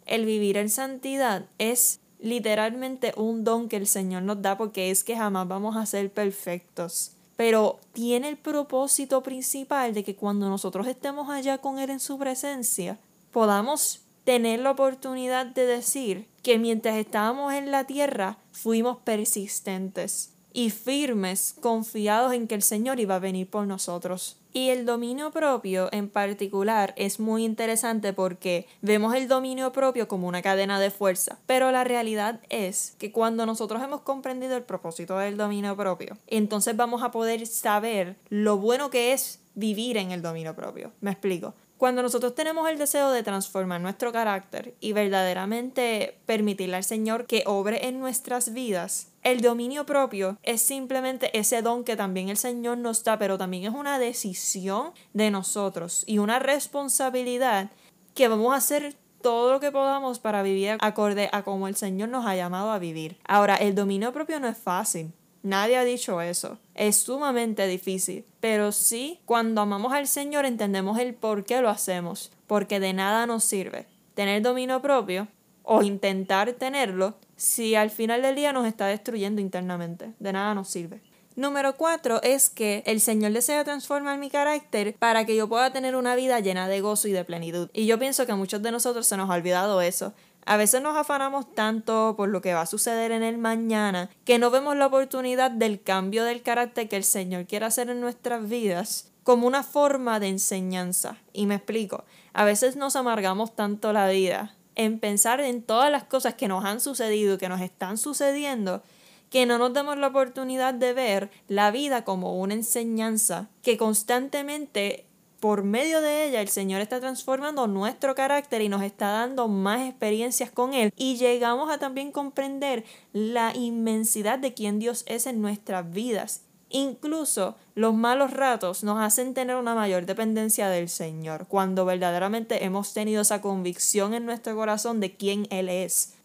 El 0.05 0.25
vivir 0.25 0.57
en 0.57 0.69
santidad 0.69 1.45
es 1.57 2.00
literalmente 2.19 3.13
un 3.17 3.43
don 3.43 3.69
que 3.69 3.77
el 3.77 3.88
Señor 3.88 4.24
nos 4.24 4.41
da 4.41 4.57
porque 4.57 4.91
es 4.91 5.03
que 5.03 5.15
jamás 5.17 5.47
vamos 5.47 5.75
a 5.75 5.85
ser 5.85 6.12
perfectos. 6.12 7.12
Pero 7.35 7.79
tiene 7.93 8.29
el 8.29 8.38
propósito 8.38 9.21
principal 9.21 9.93
de 9.93 10.03
que 10.03 10.15
cuando 10.15 10.47
nosotros 10.47 10.88
estemos 10.88 11.29
allá 11.29 11.57
con 11.57 11.79
Él 11.79 11.89
en 11.89 12.00
su 12.00 12.17
presencia, 12.17 12.97
podamos 13.31 14.01
tener 14.24 14.59
la 14.59 14.71
oportunidad 14.71 15.45
de 15.45 15.65
decir 15.65 16.27
que 16.41 16.57
mientras 16.57 16.95
estábamos 16.95 17.53
en 17.53 17.71
la 17.71 17.85
tierra 17.85 18.38
fuimos 18.51 18.97
persistentes 18.97 20.35
y 20.55 20.69
firmes, 20.69 21.53
confiados 21.59 22.31
en 22.31 22.47
que 22.47 22.55
el 22.55 22.62
Señor 22.62 23.01
iba 23.01 23.15
a 23.15 23.19
venir 23.19 23.50
por 23.50 23.67
nosotros. 23.67 24.38
Y 24.53 24.69
el 24.69 24.85
dominio 24.85 25.31
propio 25.31 25.89
en 25.91 26.07
particular 26.07 26.93
es 26.95 27.19
muy 27.19 27.43
interesante 27.43 28.13
porque 28.13 28.65
vemos 28.81 29.13
el 29.15 29.27
dominio 29.27 29.74
propio 29.74 30.07
como 30.07 30.29
una 30.29 30.41
cadena 30.41 30.79
de 30.79 30.91
fuerza, 30.91 31.39
pero 31.45 31.74
la 31.74 31.83
realidad 31.83 32.39
es 32.47 32.95
que 32.97 33.12
cuando 33.12 33.45
nosotros 33.45 33.83
hemos 33.83 34.00
comprendido 34.00 34.55
el 34.55 34.63
propósito 34.63 35.17
del 35.17 35.35
dominio 35.35 35.75
propio, 35.75 36.17
entonces 36.25 36.77
vamos 36.77 37.03
a 37.03 37.12
poder 37.12 37.45
saber 37.47 38.15
lo 38.29 38.57
bueno 38.57 38.89
que 38.89 39.12
es 39.12 39.41
vivir 39.55 39.97
en 39.97 40.12
el 40.12 40.21
dominio 40.21 40.55
propio. 40.55 40.93
Me 41.01 41.12
explico. 41.12 41.53
Cuando 41.77 42.01
nosotros 42.01 42.36
tenemos 42.36 42.70
el 42.70 42.77
deseo 42.77 43.12
de 43.12 43.22
transformar 43.22 43.82
nuestro 43.82 44.13
carácter 44.13 44.75
y 44.79 44.94
verdaderamente 44.94 46.17
permitirle 46.25 46.77
al 46.77 46.86
Señor 46.86 47.25
que 47.25 47.44
obre 47.46 47.88
en 47.88 48.00
nuestras 48.00 48.53
vidas, 48.53 49.10
el 49.24 49.41
dominio 49.41 49.86
propio 49.86 50.38
es 50.44 50.62
simplemente 50.62 51.38
ese 51.38 51.62
don 51.62 51.84
que 51.84 51.98
también 51.98 52.29
el 52.29 52.38
Señor 52.38 52.77
nos 52.77 53.03
da, 53.03 53.17
pero 53.17 53.38
también 53.38 53.65
es 53.65 53.74
una 53.74 54.00
decisión 54.00 54.94
de 55.13 55.32
nosotros 55.32 56.03
y 56.08 56.20
una 56.20 56.39
responsabilidad 56.39 57.72
que 58.13 58.29
vamos 58.29 58.53
a 58.53 58.58
hacer 58.58 58.96
todo 59.22 59.51
lo 59.51 59.60
que 59.60 59.72
podamos 59.72 60.20
para 60.20 60.44
vivir 60.44 60.77
acorde 60.79 61.29
a 61.34 61.44
como 61.44 61.67
el 61.67 61.75
Señor 61.75 62.08
nos 62.08 62.25
ha 62.25 62.36
llamado 62.36 62.72
a 62.72 62.79
vivir. 62.79 63.17
Ahora, 63.27 63.55
el 63.55 63.75
dominio 63.75 64.13
propio 64.13 64.39
no 64.39 64.48
es 64.48 64.58
fácil. 64.58 65.12
Nadie 65.46 65.78
ha 65.78 65.84
dicho 65.84 66.22
eso. 66.22 66.58
Es 66.74 66.98
sumamente 66.98 67.68
difícil. 67.68 68.25
Pero 68.40 68.72
sí, 68.72 69.20
cuando 69.25 69.62
amamos 69.62 69.94
al 69.94 70.08
Señor 70.08 70.44
entendemos 70.44 70.98
el 70.98 71.14
por 71.14 71.46
qué 71.46 71.62
lo 71.62 71.70
hacemos. 71.70 72.32
Porque 72.48 72.80
de 72.80 72.94
nada 72.94 73.28
nos 73.28 73.44
sirve 73.44 73.86
tener 74.16 74.42
dominio 74.42 74.82
propio 74.82 75.28
o 75.62 75.84
intentar 75.84 76.54
tenerlo 76.54 77.14
si 77.36 77.75
al 77.75 77.92
final 77.92 78.24
del 78.24 78.34
día 78.36 78.54
nos 78.54 78.66
está 78.66 78.88
destruyendo 78.88 79.40
internamente. 79.40 80.14
De 80.18 80.34
nada 80.34 80.56
nos 80.56 80.68
sirve. 80.68 81.02
Número 81.36 81.75
cuatro 81.75 82.24
es 82.24 82.50
que 82.50 82.82
el 82.88 83.00
Señor 83.00 83.34
desea 83.34 83.64
transformar 83.64 84.18
mi 84.18 84.32
carácter 84.32 84.96
para 84.98 85.25
que 85.25 85.36
yo 85.36 85.48
pueda 85.48 85.72
tener 85.72 85.96
una 85.96 86.16
vida 86.16 86.40
llena 86.40 86.68
de 86.68 86.82
gozo 86.82 87.08
y 87.08 87.12
de 87.12 87.24
plenitud. 87.24 87.70
Y 87.72 87.86
yo 87.86 88.00
pienso 88.00 88.25
que 88.25 88.32
a 88.32 88.36
muchos 88.36 88.64
de 88.64 88.72
nosotros 88.72 89.06
se 89.06 89.16
nos 89.16 89.30
ha 89.30 89.34
olvidado 89.34 89.82
eso. 89.82 90.14
A 90.46 90.58
veces 90.58 90.84
nos 90.84 90.96
afanamos 90.96 91.52
tanto 91.56 92.14
por 92.16 92.30
lo 92.30 92.42
que 92.42 92.54
va 92.54 92.62
a 92.62 92.66
suceder 92.68 93.12
en 93.12 93.24
el 93.24 93.40
mañana 93.40 94.12
que 94.25 94.38
no 94.38 94.52
vemos 94.52 94.75
la 94.75 94.86
oportunidad 94.86 95.50
del 95.50 95.82
cambio 95.82 96.24
del 96.24 96.44
carácter 96.44 96.88
que 96.88 96.98
el 96.98 97.04
Señor 97.04 97.48
quiere 97.48 97.66
hacer 97.66 97.90
en 97.90 98.00
nuestras 98.00 98.48
vidas 98.48 99.12
como 99.24 99.48
una 99.48 99.64
forma 99.64 100.20
de 100.20 100.28
enseñanza. 100.28 101.18
Y 101.34 101.48
me 101.48 101.56
explico, 101.56 102.04
a 102.34 102.46
veces 102.46 102.75
nos 102.75 102.96
amargamos 102.96 103.56
tanto 103.56 103.92
la 103.92 104.08
vida 104.08 104.56
en 104.75 105.00
pensar 105.00 105.40
en 105.40 105.64
todas 105.64 105.92
las 105.92 106.04
cosas 106.04 106.36
que 106.36 106.48
nos 106.48 106.64
han 106.64 106.80
sucedido, 106.80 107.40
que 107.40 107.50
nos 107.50 107.62
están 107.62 107.98
sucediendo, 107.98 108.84
que 109.32 109.48
no 109.48 109.58
nos 109.58 109.74
damos 109.74 109.98
la 109.98 110.08
oportunidad 110.08 110.75
de 110.75 110.94
ver 110.94 111.32
la 111.48 111.72
vida 111.72 112.04
como 112.04 112.40
una 112.40 112.54
enseñanza 112.54 113.50
que 113.64 113.78
constantemente 113.78 115.08
por 115.39 115.63
medio 115.63 116.01
de 116.01 116.27
ella 116.27 116.42
el 116.42 116.50
Señor 116.50 116.82
está 116.82 117.00
transformando 117.00 117.68
nuestro 117.68 118.15
carácter 118.15 118.62
y 118.62 118.70
nos 118.70 118.84
está 118.84 119.12
dando 119.12 119.48
más 119.48 119.88
experiencias 119.88 120.51
con 120.51 120.74
Él 120.74 120.92
y 120.96 121.18
llegamos 121.18 121.72
a 121.72 121.77
también 121.77 122.12
comprender 122.12 122.84
la 123.13 123.56
inmensidad 123.56 124.39
de 124.39 124.54
quien 124.54 124.80
Dios 124.80 125.04
es 125.08 125.25
en 125.27 125.42
nuestras 125.42 125.92
vidas 125.92 126.42
Incluso 126.70 127.56
los 127.75 127.94
malos 127.94 128.32
ratos 128.32 128.84
nos 128.84 129.00
hacen 129.00 129.34
tener 129.34 129.56
una 129.56 129.75
mayor 129.75 130.06
dependencia 130.06 130.68
del 130.68 130.89
Señor, 130.89 131.48
cuando 131.48 131.86
verdaderamente 131.86 132.65
hemos 132.65 132.94
tenido 132.94 133.22
esa 133.22 133.42
convicción 133.42 134.13
en 134.13 134.25
nuestro 134.25 134.56
corazón 134.56 135.00
de 135.00 135.15
quién 135.15 135.48
Él 135.51 135.70
es. 135.70 136.15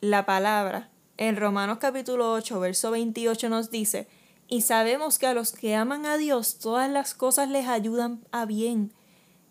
La 0.00 0.26
palabra 0.26 0.90
en 1.16 1.36
Romanos 1.36 1.78
capítulo 1.80 2.32
8, 2.32 2.60
verso 2.60 2.90
28 2.90 3.48
nos 3.48 3.70
dice, 3.70 4.06
y 4.48 4.62
sabemos 4.62 5.18
que 5.18 5.26
a 5.26 5.34
los 5.34 5.52
que 5.52 5.76
aman 5.76 6.06
a 6.06 6.16
Dios 6.16 6.58
todas 6.58 6.90
las 6.90 7.14
cosas 7.14 7.50
les 7.50 7.68
ayudan 7.68 8.24
a 8.32 8.46
bien. 8.46 8.92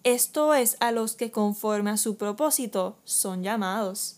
Esto 0.04 0.54
es 0.54 0.78
a 0.80 0.92
los 0.92 1.16
que 1.16 1.32
conforme 1.32 1.92
a 1.92 1.98
su 1.98 2.18
propósito 2.18 2.98
son 3.04 3.44
llamados. 3.44 4.18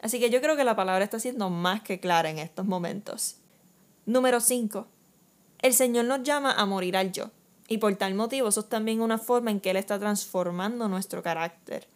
Así 0.00 0.20
que 0.20 0.28
yo 0.28 0.42
creo 0.42 0.56
que 0.56 0.64
la 0.64 0.76
palabra 0.76 1.04
está 1.04 1.18
siendo 1.18 1.48
más 1.48 1.82
que 1.82 2.00
clara 2.00 2.28
en 2.28 2.38
estos 2.38 2.66
momentos. 2.66 3.36
Número 4.04 4.40
5. 4.40 4.86
El 5.62 5.72
Señor 5.72 6.04
nos 6.04 6.22
llama 6.22 6.52
a 6.52 6.66
morir 6.66 6.96
al 6.96 7.10
yo. 7.10 7.30
Y 7.68 7.78
por 7.78 7.96
tal 7.96 8.14
motivo, 8.14 8.48
eso 8.48 8.60
es 8.60 8.68
también 8.68 9.00
una 9.00 9.16
forma 9.16 9.50
en 9.50 9.60
que 9.60 9.70
Él 9.70 9.76
está 9.76 9.98
transformando 9.98 10.88
nuestro 10.88 11.22
carácter. 11.22 11.88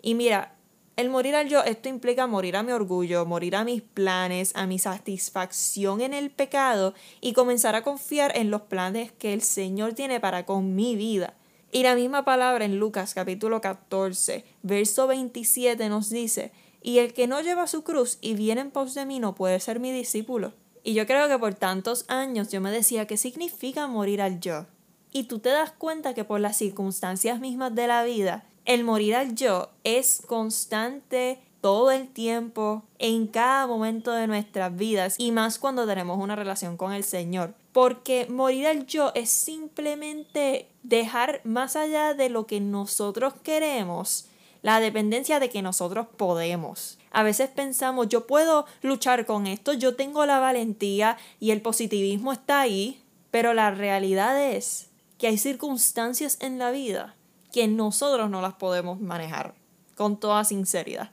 Y 0.00 0.14
mira, 0.14 0.54
el 0.96 1.10
morir 1.10 1.34
al 1.34 1.48
yo, 1.48 1.62
esto 1.62 1.90
implica 1.90 2.26
morir 2.26 2.56
a 2.56 2.62
mi 2.62 2.72
orgullo, 2.72 3.26
morir 3.26 3.54
a 3.54 3.64
mis 3.64 3.82
planes, 3.82 4.52
a 4.56 4.66
mi 4.66 4.78
satisfacción 4.78 6.00
en 6.00 6.14
el 6.14 6.30
pecado 6.30 6.94
y 7.20 7.34
comenzar 7.34 7.74
a 7.74 7.82
confiar 7.82 8.34
en 8.34 8.50
los 8.50 8.62
planes 8.62 9.12
que 9.12 9.34
el 9.34 9.42
Señor 9.42 9.92
tiene 9.92 10.20
para 10.20 10.46
con 10.46 10.74
mi 10.74 10.96
vida. 10.96 11.34
Y 11.70 11.82
la 11.82 11.94
misma 11.94 12.24
palabra 12.24 12.64
en 12.64 12.78
Lucas 12.78 13.12
capítulo 13.12 13.60
14, 13.60 14.46
verso 14.62 15.06
27 15.06 15.86
nos 15.90 16.08
dice, 16.08 16.52
y 16.82 16.98
el 16.98 17.12
que 17.12 17.26
no 17.26 17.42
lleva 17.42 17.66
su 17.66 17.84
cruz 17.84 18.16
y 18.22 18.34
viene 18.34 18.62
en 18.62 18.70
pos 18.70 18.94
de 18.94 19.04
mí 19.04 19.20
no 19.20 19.34
puede 19.34 19.60
ser 19.60 19.80
mi 19.80 19.92
discípulo. 19.92 20.54
Y 20.82 20.94
yo 20.94 21.06
creo 21.06 21.28
que 21.28 21.38
por 21.38 21.52
tantos 21.52 22.06
años 22.08 22.50
yo 22.50 22.62
me 22.62 22.70
decía, 22.70 23.06
¿qué 23.06 23.18
significa 23.18 23.86
morir 23.86 24.22
al 24.22 24.40
yo? 24.40 24.64
Y 25.12 25.24
tú 25.24 25.40
te 25.40 25.50
das 25.50 25.72
cuenta 25.72 26.14
que 26.14 26.24
por 26.24 26.40
las 26.40 26.56
circunstancias 26.56 27.38
mismas 27.40 27.74
de 27.74 27.86
la 27.86 28.04
vida, 28.04 28.46
el 28.66 28.84
morir 28.84 29.14
al 29.14 29.34
yo 29.34 29.70
es 29.84 30.22
constante 30.26 31.40
todo 31.60 31.90
el 31.90 32.08
tiempo, 32.08 32.84
en 32.98 33.26
cada 33.26 33.66
momento 33.66 34.12
de 34.12 34.26
nuestras 34.28 34.76
vidas 34.76 35.16
y 35.18 35.32
más 35.32 35.58
cuando 35.58 35.86
tenemos 35.86 36.18
una 36.18 36.36
relación 36.36 36.76
con 36.76 36.92
el 36.92 37.02
Señor. 37.02 37.54
Porque 37.72 38.26
morir 38.28 38.68
al 38.68 38.86
yo 38.86 39.10
es 39.14 39.30
simplemente 39.30 40.68
dejar 40.84 41.40
más 41.42 41.74
allá 41.74 42.14
de 42.14 42.28
lo 42.28 42.46
que 42.46 42.60
nosotros 42.60 43.34
queremos 43.42 44.28
la 44.62 44.80
dependencia 44.80 45.40
de 45.40 45.48
que 45.48 45.62
nosotros 45.62 46.06
podemos. 46.16 46.98
A 47.10 47.22
veces 47.22 47.50
pensamos, 47.50 48.08
yo 48.08 48.26
puedo 48.26 48.66
luchar 48.82 49.26
con 49.26 49.46
esto, 49.46 49.72
yo 49.72 49.94
tengo 49.94 50.26
la 50.26 50.38
valentía 50.38 51.18
y 51.40 51.50
el 51.50 51.62
positivismo 51.62 52.32
está 52.32 52.60
ahí, 52.60 53.00
pero 53.30 53.54
la 53.54 53.70
realidad 53.70 54.40
es 54.40 54.88
que 55.18 55.26
hay 55.26 55.38
circunstancias 55.38 56.36
en 56.40 56.58
la 56.58 56.70
vida 56.70 57.15
que 57.56 57.68
nosotros 57.68 58.28
no 58.28 58.42
las 58.42 58.52
podemos 58.52 59.00
manejar, 59.00 59.54
con 59.94 60.20
toda 60.20 60.44
sinceridad. 60.44 61.12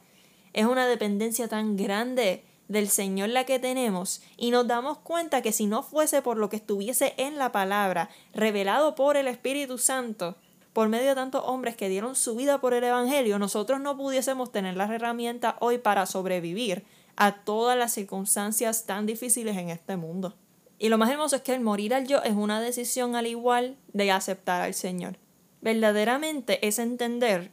Es 0.52 0.66
una 0.66 0.86
dependencia 0.88 1.48
tan 1.48 1.78
grande 1.78 2.44
del 2.68 2.90
Señor 2.90 3.30
la 3.30 3.46
que 3.46 3.60
tenemos 3.60 4.22
y 4.36 4.52
nos 4.52 4.68
damos 4.68 4.98
cuenta 4.98 5.42
que 5.42 5.54
si 5.54 5.68
no 5.68 5.84
fuese 5.84 6.22
por 6.22 6.36
lo 6.36 6.50
que 6.50 6.58
estuviese 6.58 7.14
en 7.16 7.38
la 7.38 7.54
palabra, 7.54 8.10
revelado 8.34 8.94
por 8.94 9.16
el 9.16 9.30
Espíritu 9.30 9.78
Santo, 9.78 10.36
por 10.74 10.90
medio 10.90 11.08
de 11.08 11.16
tantos 11.16 11.44
hombres 11.46 11.78
que 11.78 11.88
dieron 11.88 12.14
su 12.14 12.36
vida 12.36 12.60
por 12.60 12.74
el 12.74 12.84
Evangelio, 12.84 13.40
nosotros 13.40 13.80
no 13.80 13.96
pudiésemos 13.96 14.52
tener 14.52 14.76
las 14.76 14.92
herramientas 14.92 15.56
hoy 15.62 15.78
para 15.78 16.06
sobrevivir 16.06 16.84
a 17.16 17.46
todas 17.46 17.78
las 17.78 17.94
circunstancias 17.94 18.86
tan 18.86 19.06
difíciles 19.06 19.56
en 19.56 19.70
este 19.70 19.96
mundo. 19.96 20.36
Y 20.78 20.90
lo 20.90 20.98
más 20.98 21.10
hermoso 21.10 21.38
es 21.38 21.42
que 21.42 21.56
el 21.56 21.62
morir 21.62 21.94
al 21.94 22.06
yo 22.06 22.22
es 22.22 22.34
una 22.34 22.60
decisión 22.60 23.16
al 23.16 23.28
igual 23.28 23.78
de 23.94 24.12
aceptar 24.12 24.62
al 24.62 24.74
Señor. 24.74 25.23
Verdaderamente 25.64 26.68
es 26.68 26.78
entender 26.78 27.50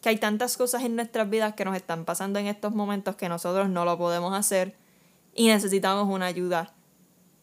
que 0.00 0.08
hay 0.08 0.16
tantas 0.16 0.56
cosas 0.56 0.82
en 0.82 0.96
nuestras 0.96 1.30
vidas 1.30 1.54
que 1.54 1.64
nos 1.64 1.76
están 1.76 2.04
pasando 2.04 2.40
en 2.40 2.48
estos 2.48 2.74
momentos 2.74 3.14
que 3.14 3.28
nosotros 3.28 3.68
no 3.68 3.84
lo 3.84 3.96
podemos 3.96 4.34
hacer 4.34 4.74
y 5.32 5.46
necesitamos 5.46 6.12
una 6.12 6.26
ayuda. 6.26 6.74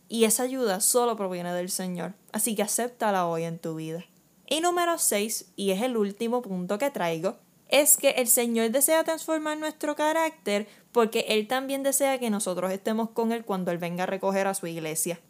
Y 0.10 0.26
esa 0.26 0.44
ayuda 0.44 0.82
solo 0.82 1.16
proviene 1.16 1.54
del 1.54 1.70
Señor. 1.70 2.16
Así 2.34 2.54
que 2.54 2.64
acéptala 2.64 3.28
hoy 3.28 3.46
en 3.46 3.60
tu 3.60 3.76
vida. 3.76 4.04
Y 4.46 4.60
número 4.60 4.98
6, 4.98 5.54
y 5.56 5.72
es 5.72 5.82
el 5.82 5.96
último 5.96 6.42
punto 6.42 6.78
que 6.78 6.92
traigo, 6.92 7.38
es 7.70 7.96
que 7.96 8.10
el 8.10 8.28
Señor 8.28 8.72
desea 8.72 9.06
transformar 9.06 9.58
nuestro 9.58 9.96
carácter 9.96 10.68
porque 10.92 11.28
Él 11.30 11.48
también 11.48 11.82
desea 11.82 12.20
que 12.20 12.30
nosotros 12.30 12.74
estemos 12.74 13.12
con 13.12 13.32
Él 13.32 13.46
cuando 13.46 13.72
Él 13.72 13.78
venga 13.78 14.04
a 14.04 14.08
recoger 14.08 14.48
a 14.48 14.54
su 14.54 14.68
iglesia. 14.68 15.22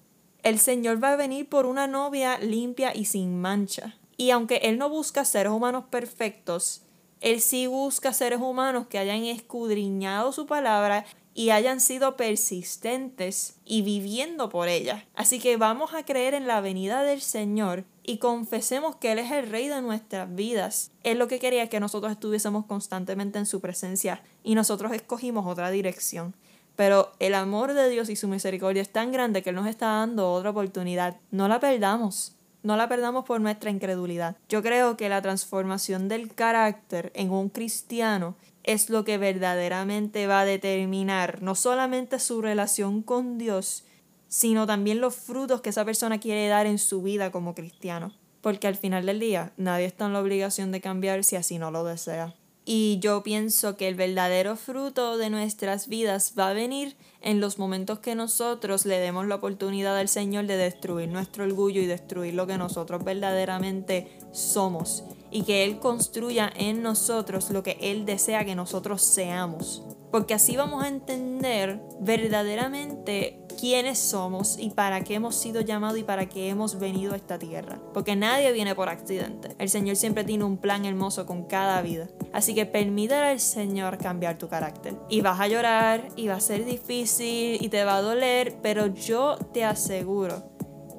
El 0.42 0.58
Señor 0.58 1.04
va 1.04 1.12
a 1.12 1.16
venir 1.16 1.48
por 1.48 1.68
una 1.68 1.86
novia 1.86 2.40
limpia 2.40 2.96
y 2.96 3.06
sin 3.06 3.40
mancha. 3.40 3.99
Y 4.20 4.32
aunque 4.32 4.58
Él 4.64 4.78
no 4.78 4.90
busca 4.90 5.24
seres 5.24 5.54
humanos 5.54 5.86
perfectos, 5.90 6.82
Él 7.22 7.40
sí 7.40 7.68
busca 7.68 8.12
seres 8.12 8.42
humanos 8.42 8.88
que 8.88 9.00
hayan 9.00 9.24
escudriñado 9.24 10.34
su 10.34 10.46
palabra 10.46 11.06
y 11.34 11.52
hayan 11.52 11.80
sido 11.80 12.18
persistentes 12.18 13.56
y 13.64 13.82
viviendo 13.82 14.50
por 14.50 14.68
ella. 14.68 15.06
Así 15.16 15.40
que 15.40 15.56
vamos 15.56 15.94
a 15.94 16.04
creer 16.04 16.34
en 16.34 16.48
la 16.48 16.60
venida 16.60 17.02
del 17.04 17.22
Señor 17.22 17.86
y 18.04 18.18
confesemos 18.18 18.98
que 18.98 19.14
Él 19.14 19.20
es 19.20 19.32
el 19.32 19.50
Rey 19.50 19.70
de 19.70 19.82
nuestras 19.82 20.36
vidas. 20.36 20.92
Él 21.06 21.18
lo 21.18 21.30
que 21.30 21.40
quería 21.40 21.70
que 21.70 21.80
nosotros 21.80 22.12
estuviésemos 22.12 22.66
constantemente 22.66 23.40
en 23.40 23.46
su 23.46 23.62
presencia 23.62 24.22
y 24.44 24.54
nosotros 24.54 24.92
escogimos 24.92 25.48
otra 25.48 25.72
dirección. 25.72 26.36
Pero 26.76 27.14
el 27.20 27.36
amor 27.36 27.72
de 27.72 27.88
Dios 27.88 28.10
y 28.10 28.18
su 28.18 28.28
misericordia 28.28 28.82
es 28.82 28.92
tan 28.92 29.14
grande 29.14 29.44
que 29.44 29.52
Él 29.52 29.56
nos 29.56 29.68
está 29.68 29.86
dando 29.86 30.34
otra 30.34 30.50
oportunidad. 30.50 31.16
No 31.32 31.48
la 31.48 31.62
perdamos. 31.62 32.36
No 32.62 32.76
la 32.76 32.90
perdamos 32.90 33.26
por 33.26 33.40
nuestra 33.40 33.70
incredulidad. 33.70 34.36
Yo 34.50 34.62
creo 34.62 34.98
que 34.98 35.08
la 35.10 35.22
transformación 35.22 36.10
del 36.10 36.34
carácter 36.34 37.12
en 37.16 37.32
un 37.32 37.50
cristiano 37.50 38.36
es 38.64 38.90
lo 38.90 39.06
que 39.06 39.18
verdaderamente 39.18 40.28
va 40.28 40.42
a 40.42 40.46
determinar 40.46 41.42
no 41.42 41.56
solamente 41.56 42.20
su 42.20 42.42
relación 42.42 43.02
con 43.02 43.38
Dios, 43.38 43.86
sino 44.28 44.68
también 44.68 45.02
los 45.02 45.16
frutos 45.16 45.62
que 45.62 45.70
esa 45.70 45.86
persona 45.86 46.20
quiere 46.20 46.48
dar 46.48 46.66
en 46.66 46.80
su 46.80 47.02
vida 47.02 47.32
como 47.32 47.56
cristiano. 47.56 48.14
Porque 48.42 48.68
al 48.68 48.76
final 48.76 49.06
del 49.06 49.20
día 49.20 49.54
nadie 49.58 49.86
está 49.86 50.06
en 50.06 50.14
la 50.14 50.22
obligación 50.22 50.72
de 50.72 50.82
cambiar 50.82 51.24
si 51.24 51.36
así 51.36 51.58
no 51.58 51.72
lo 51.72 51.84
desea. 51.84 52.36
Y 52.72 53.00
yo 53.00 53.24
pienso 53.24 53.78
que 53.78 53.88
el 53.88 53.96
verdadero 53.96 54.56
fruto 54.56 55.18
de 55.18 55.32
nuestras 55.32 55.88
vidas 55.88 56.36
va 56.38 56.50
a 56.50 56.54
venir 56.54 56.96
en 57.20 57.42
los 57.42 57.58
momentos 57.58 57.98
que 57.98 58.14
nosotros 58.14 58.86
le 58.86 59.00
demos 59.00 59.26
la 59.26 59.38
oportunidad 59.38 59.98
al 59.98 60.08
Señor 60.08 60.46
de 60.46 60.56
destruir 60.56 61.10
nuestro 61.10 61.46
orgullo 61.46 61.82
y 61.82 61.88
destruir 61.88 62.36
lo 62.36 62.46
que 62.46 62.60
nosotros 62.60 63.04
verdaderamente 63.04 64.20
somos. 64.32 65.04
Y 65.32 65.46
que 65.46 65.64
Él 65.64 65.80
construya 65.80 66.54
en 66.56 66.84
nosotros 66.84 67.50
lo 67.50 67.64
que 67.64 67.80
Él 67.82 68.06
desea 68.06 68.46
que 68.46 68.54
nosotros 68.54 69.02
seamos. 69.02 69.82
Porque 70.12 70.34
así 70.34 70.58
vamos 70.58 70.84
a 70.84 70.88
entender 70.88 71.82
verdaderamente 72.00 73.40
quiénes 73.60 74.00
somos 74.00 74.58
y 74.58 74.70
para 74.70 75.04
qué 75.04 75.16
hemos 75.16 75.36
sido 75.36 75.62
llamados 75.62 76.00
y 76.00 76.04
para 76.04 76.28
qué 76.28 76.50
hemos 76.50 76.80
venido 76.80 77.14
a 77.14 77.18
esta 77.18 77.38
tierra. 77.38 77.80
Porque 77.94 78.16
nadie 78.16 78.52
viene 78.54 78.74
por 78.74 78.90
accidente. 78.90 79.56
El 79.60 79.70
Señor 79.70 79.98
siempre 79.98 80.24
tiene 80.24 80.46
un 80.46 80.58
plan 80.58 80.86
hermoso 80.86 81.26
con 81.26 81.44
cada 81.44 81.82
vida. 81.82 82.08
Así 82.32 82.56
que 82.56 82.66
permítele 82.66 83.28
al 83.28 83.40
Señor 83.40 83.98
cambiar 83.98 84.38
tu 84.38 84.48
carácter. 84.48 84.96
Y 85.10 85.22
vas 85.22 85.40
a 85.40 85.48
llorar 85.48 86.08
y 86.16 86.28
va 86.28 86.36
a 86.36 86.40
ser 86.40 86.66
difícil 86.66 87.64
y 87.64 87.70
te 87.70 87.84
va 87.84 87.98
a 87.98 88.02
doler, 88.02 88.56
pero 88.62 88.88
yo 88.88 89.38
te 89.54 89.66
aseguro 89.66 90.44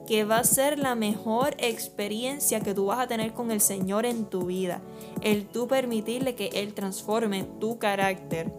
que 0.07 0.25
va 0.25 0.39
a 0.39 0.45
ser 0.45 0.79
la 0.79 0.97
mejor 0.97 1.55
experiencia 1.59 2.61
que 2.61 2.75
tú 2.75 2.87
vas 2.87 2.99
a 2.99 3.07
tener 3.07 3.33
con 3.33 3.53
el 3.53 3.61
Señor 3.61 4.05
en 4.07 4.27
tu 4.27 4.47
vida. 4.47 4.83
El 5.21 5.47
tú 5.47 5.69
permitirle 5.69 6.35
que 6.35 6.49
Él 6.53 6.75
transforme 6.75 7.45
tu 7.61 7.79
carácter 7.79 8.53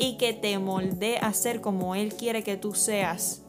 y 0.00 0.16
que 0.16 0.32
te 0.32 0.58
moldee 0.58 1.18
a 1.18 1.32
ser 1.34 1.60
como 1.60 1.94
Él 1.94 2.14
quiere 2.14 2.42
que 2.42 2.56
tú 2.56 2.74
seas, 2.74 3.42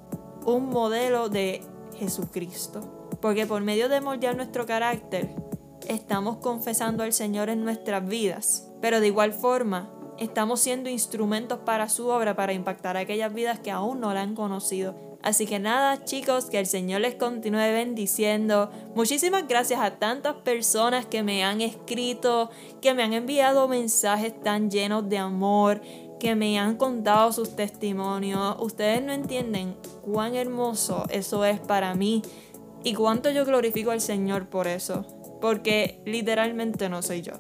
un 0.46 0.70
modelo 0.70 1.30
de 1.30 1.62
Jesucristo. 1.98 3.08
Porque 3.22 3.48
por 3.48 3.62
medio 3.62 3.88
de 3.88 4.02
moldear 4.02 4.36
nuestro 4.36 4.66
carácter, 4.66 5.34
estamos 5.88 6.38
confesando 6.38 7.04
al 7.04 7.14
Señor 7.14 7.50
en 7.50 7.64
nuestras 7.64 8.06
vidas. 8.06 8.70
Pero 8.82 9.00
de 9.00 9.08
igual 9.08 9.32
forma, 9.32 9.94
estamos 10.20 10.60
siendo 10.60 10.90
instrumentos 10.90 11.60
para 11.60 11.88
su 11.88 12.10
obra, 12.10 12.36
para 12.36 12.52
impactar 12.52 12.98
a 12.98 13.02
aquellas 13.02 13.34
vidas 13.34 13.60
que 13.60 13.72
aún 13.72 14.02
no 14.02 14.14
la 14.14 14.22
han 14.22 14.36
conocido. 14.36 14.96
Así 15.24 15.46
que 15.46 15.60
nada, 15.60 16.04
chicos, 16.04 16.46
que 16.46 16.60
el 16.60 16.66
Señor 16.66 17.02
les 17.02 17.16
continúe 17.16 17.60
bendiciendo. 17.60 18.72
Muchísimas 18.94 19.48
gracias 19.48 19.80
a 19.80 20.00
tantas 20.00 20.36
personas 20.38 21.06
que 21.06 21.24
me 21.24 21.44
han 21.44 21.62
escrito, 21.62 22.50
que 22.82 22.94
me 22.94 23.04
han 23.04 23.14
enviado 23.14 23.70
mensajes 23.70 24.38
tan 24.42 24.70
llenos 24.70 25.08
de 25.08 25.20
amor, 25.20 25.82
que 26.22 26.36
me 26.36 26.60
han 26.60 26.78
contado 26.78 27.34
sus 27.34 27.56
testimonios. 27.56 28.56
Ustedes 28.60 29.02
no 29.02 29.12
entienden 29.12 29.76
cuán 30.04 30.36
hermoso 30.36 31.06
eso 31.10 31.44
es 31.46 31.60
para 31.60 31.96
mí 31.96 32.22
y 32.84 32.94
cuánto 32.94 33.32
yo 33.32 33.44
glorifico 33.44 33.90
al 33.90 34.02
Señor 34.02 34.48
por 34.48 34.68
eso, 34.68 35.04
porque 35.42 36.00
literalmente 36.06 36.90
no 36.90 37.02
soy 37.02 37.24
yo. 37.24 37.34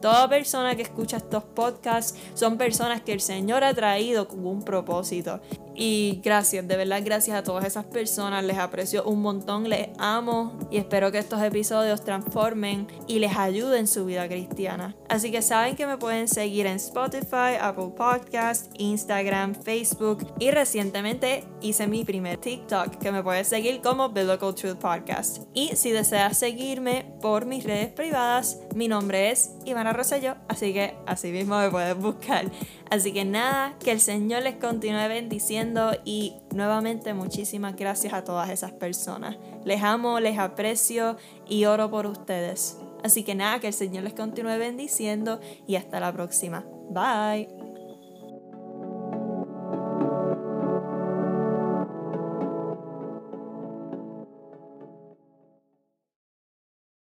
Toda 0.00 0.28
persona 0.28 0.76
que 0.76 0.82
escucha 0.82 1.16
estos 1.16 1.42
podcasts 1.42 2.16
son 2.34 2.58
personas 2.58 3.02
que 3.02 3.12
el 3.12 3.20
Señor 3.20 3.64
ha 3.64 3.74
traído 3.74 4.28
con 4.28 4.46
un 4.46 4.62
propósito. 4.62 5.40
Y 5.80 6.20
gracias, 6.24 6.66
de 6.66 6.76
verdad 6.76 7.02
gracias 7.04 7.38
a 7.38 7.44
todas 7.44 7.64
esas 7.64 7.84
personas, 7.84 8.42
les 8.42 8.58
aprecio 8.58 9.04
un 9.04 9.22
montón, 9.22 9.68
les 9.68 9.90
amo 9.98 10.58
y 10.72 10.76
espero 10.76 11.12
que 11.12 11.18
estos 11.18 11.40
episodios 11.40 12.02
transformen 12.02 12.88
y 13.06 13.20
les 13.20 13.36
ayuden 13.36 13.78
en 13.78 13.86
su 13.86 14.04
vida 14.04 14.26
cristiana. 14.26 14.96
Así 15.08 15.30
que 15.30 15.40
saben 15.40 15.76
que 15.76 15.86
me 15.86 15.96
pueden 15.96 16.26
seguir 16.26 16.66
en 16.66 16.76
Spotify, 16.76 17.54
Apple 17.60 17.92
Podcast, 17.96 18.72
Instagram, 18.76 19.54
Facebook 19.54 20.26
y 20.40 20.50
recientemente 20.50 21.44
hice 21.60 21.86
mi 21.86 22.04
primer 22.04 22.38
TikTok 22.38 22.96
que 22.96 23.12
me 23.12 23.22
puedes 23.22 23.46
seguir 23.46 23.80
como 23.80 24.08
Biblical 24.08 24.56
Truth 24.56 24.78
Podcast. 24.78 25.44
Y 25.54 25.76
si 25.76 25.92
deseas 25.92 26.36
seguirme 26.36 27.06
por 27.22 27.46
mis 27.46 27.62
redes 27.62 27.92
privadas, 27.92 28.58
mi 28.74 28.88
nombre 28.88 29.30
es 29.30 29.52
Ivana 29.64 29.92
Rosselló, 29.92 30.34
así 30.48 30.72
que 30.72 30.96
así 31.06 31.30
mismo 31.30 31.56
me 31.56 31.70
puedes 31.70 31.96
buscar. 31.96 32.46
Así 32.90 33.12
que 33.12 33.24
nada, 33.24 33.76
que 33.78 33.92
el 33.92 34.00
Señor 34.00 34.42
les 34.42 34.56
continúe 34.56 35.08
bendiciendo 35.08 35.92
y 36.04 36.36
nuevamente 36.54 37.12
muchísimas 37.12 37.76
gracias 37.76 38.14
a 38.14 38.24
todas 38.24 38.48
esas 38.50 38.72
personas. 38.72 39.36
Les 39.64 39.82
amo, 39.82 40.20
les 40.20 40.38
aprecio 40.38 41.16
y 41.46 41.66
oro 41.66 41.90
por 41.90 42.06
ustedes. 42.06 42.78
Así 43.04 43.24
que 43.24 43.34
nada, 43.34 43.60
que 43.60 43.68
el 43.68 43.74
Señor 43.74 44.04
les 44.04 44.14
continúe 44.14 44.58
bendiciendo 44.58 45.40
y 45.66 45.76
hasta 45.76 46.00
la 46.00 46.12
próxima. 46.12 46.64
Bye. 46.90 47.57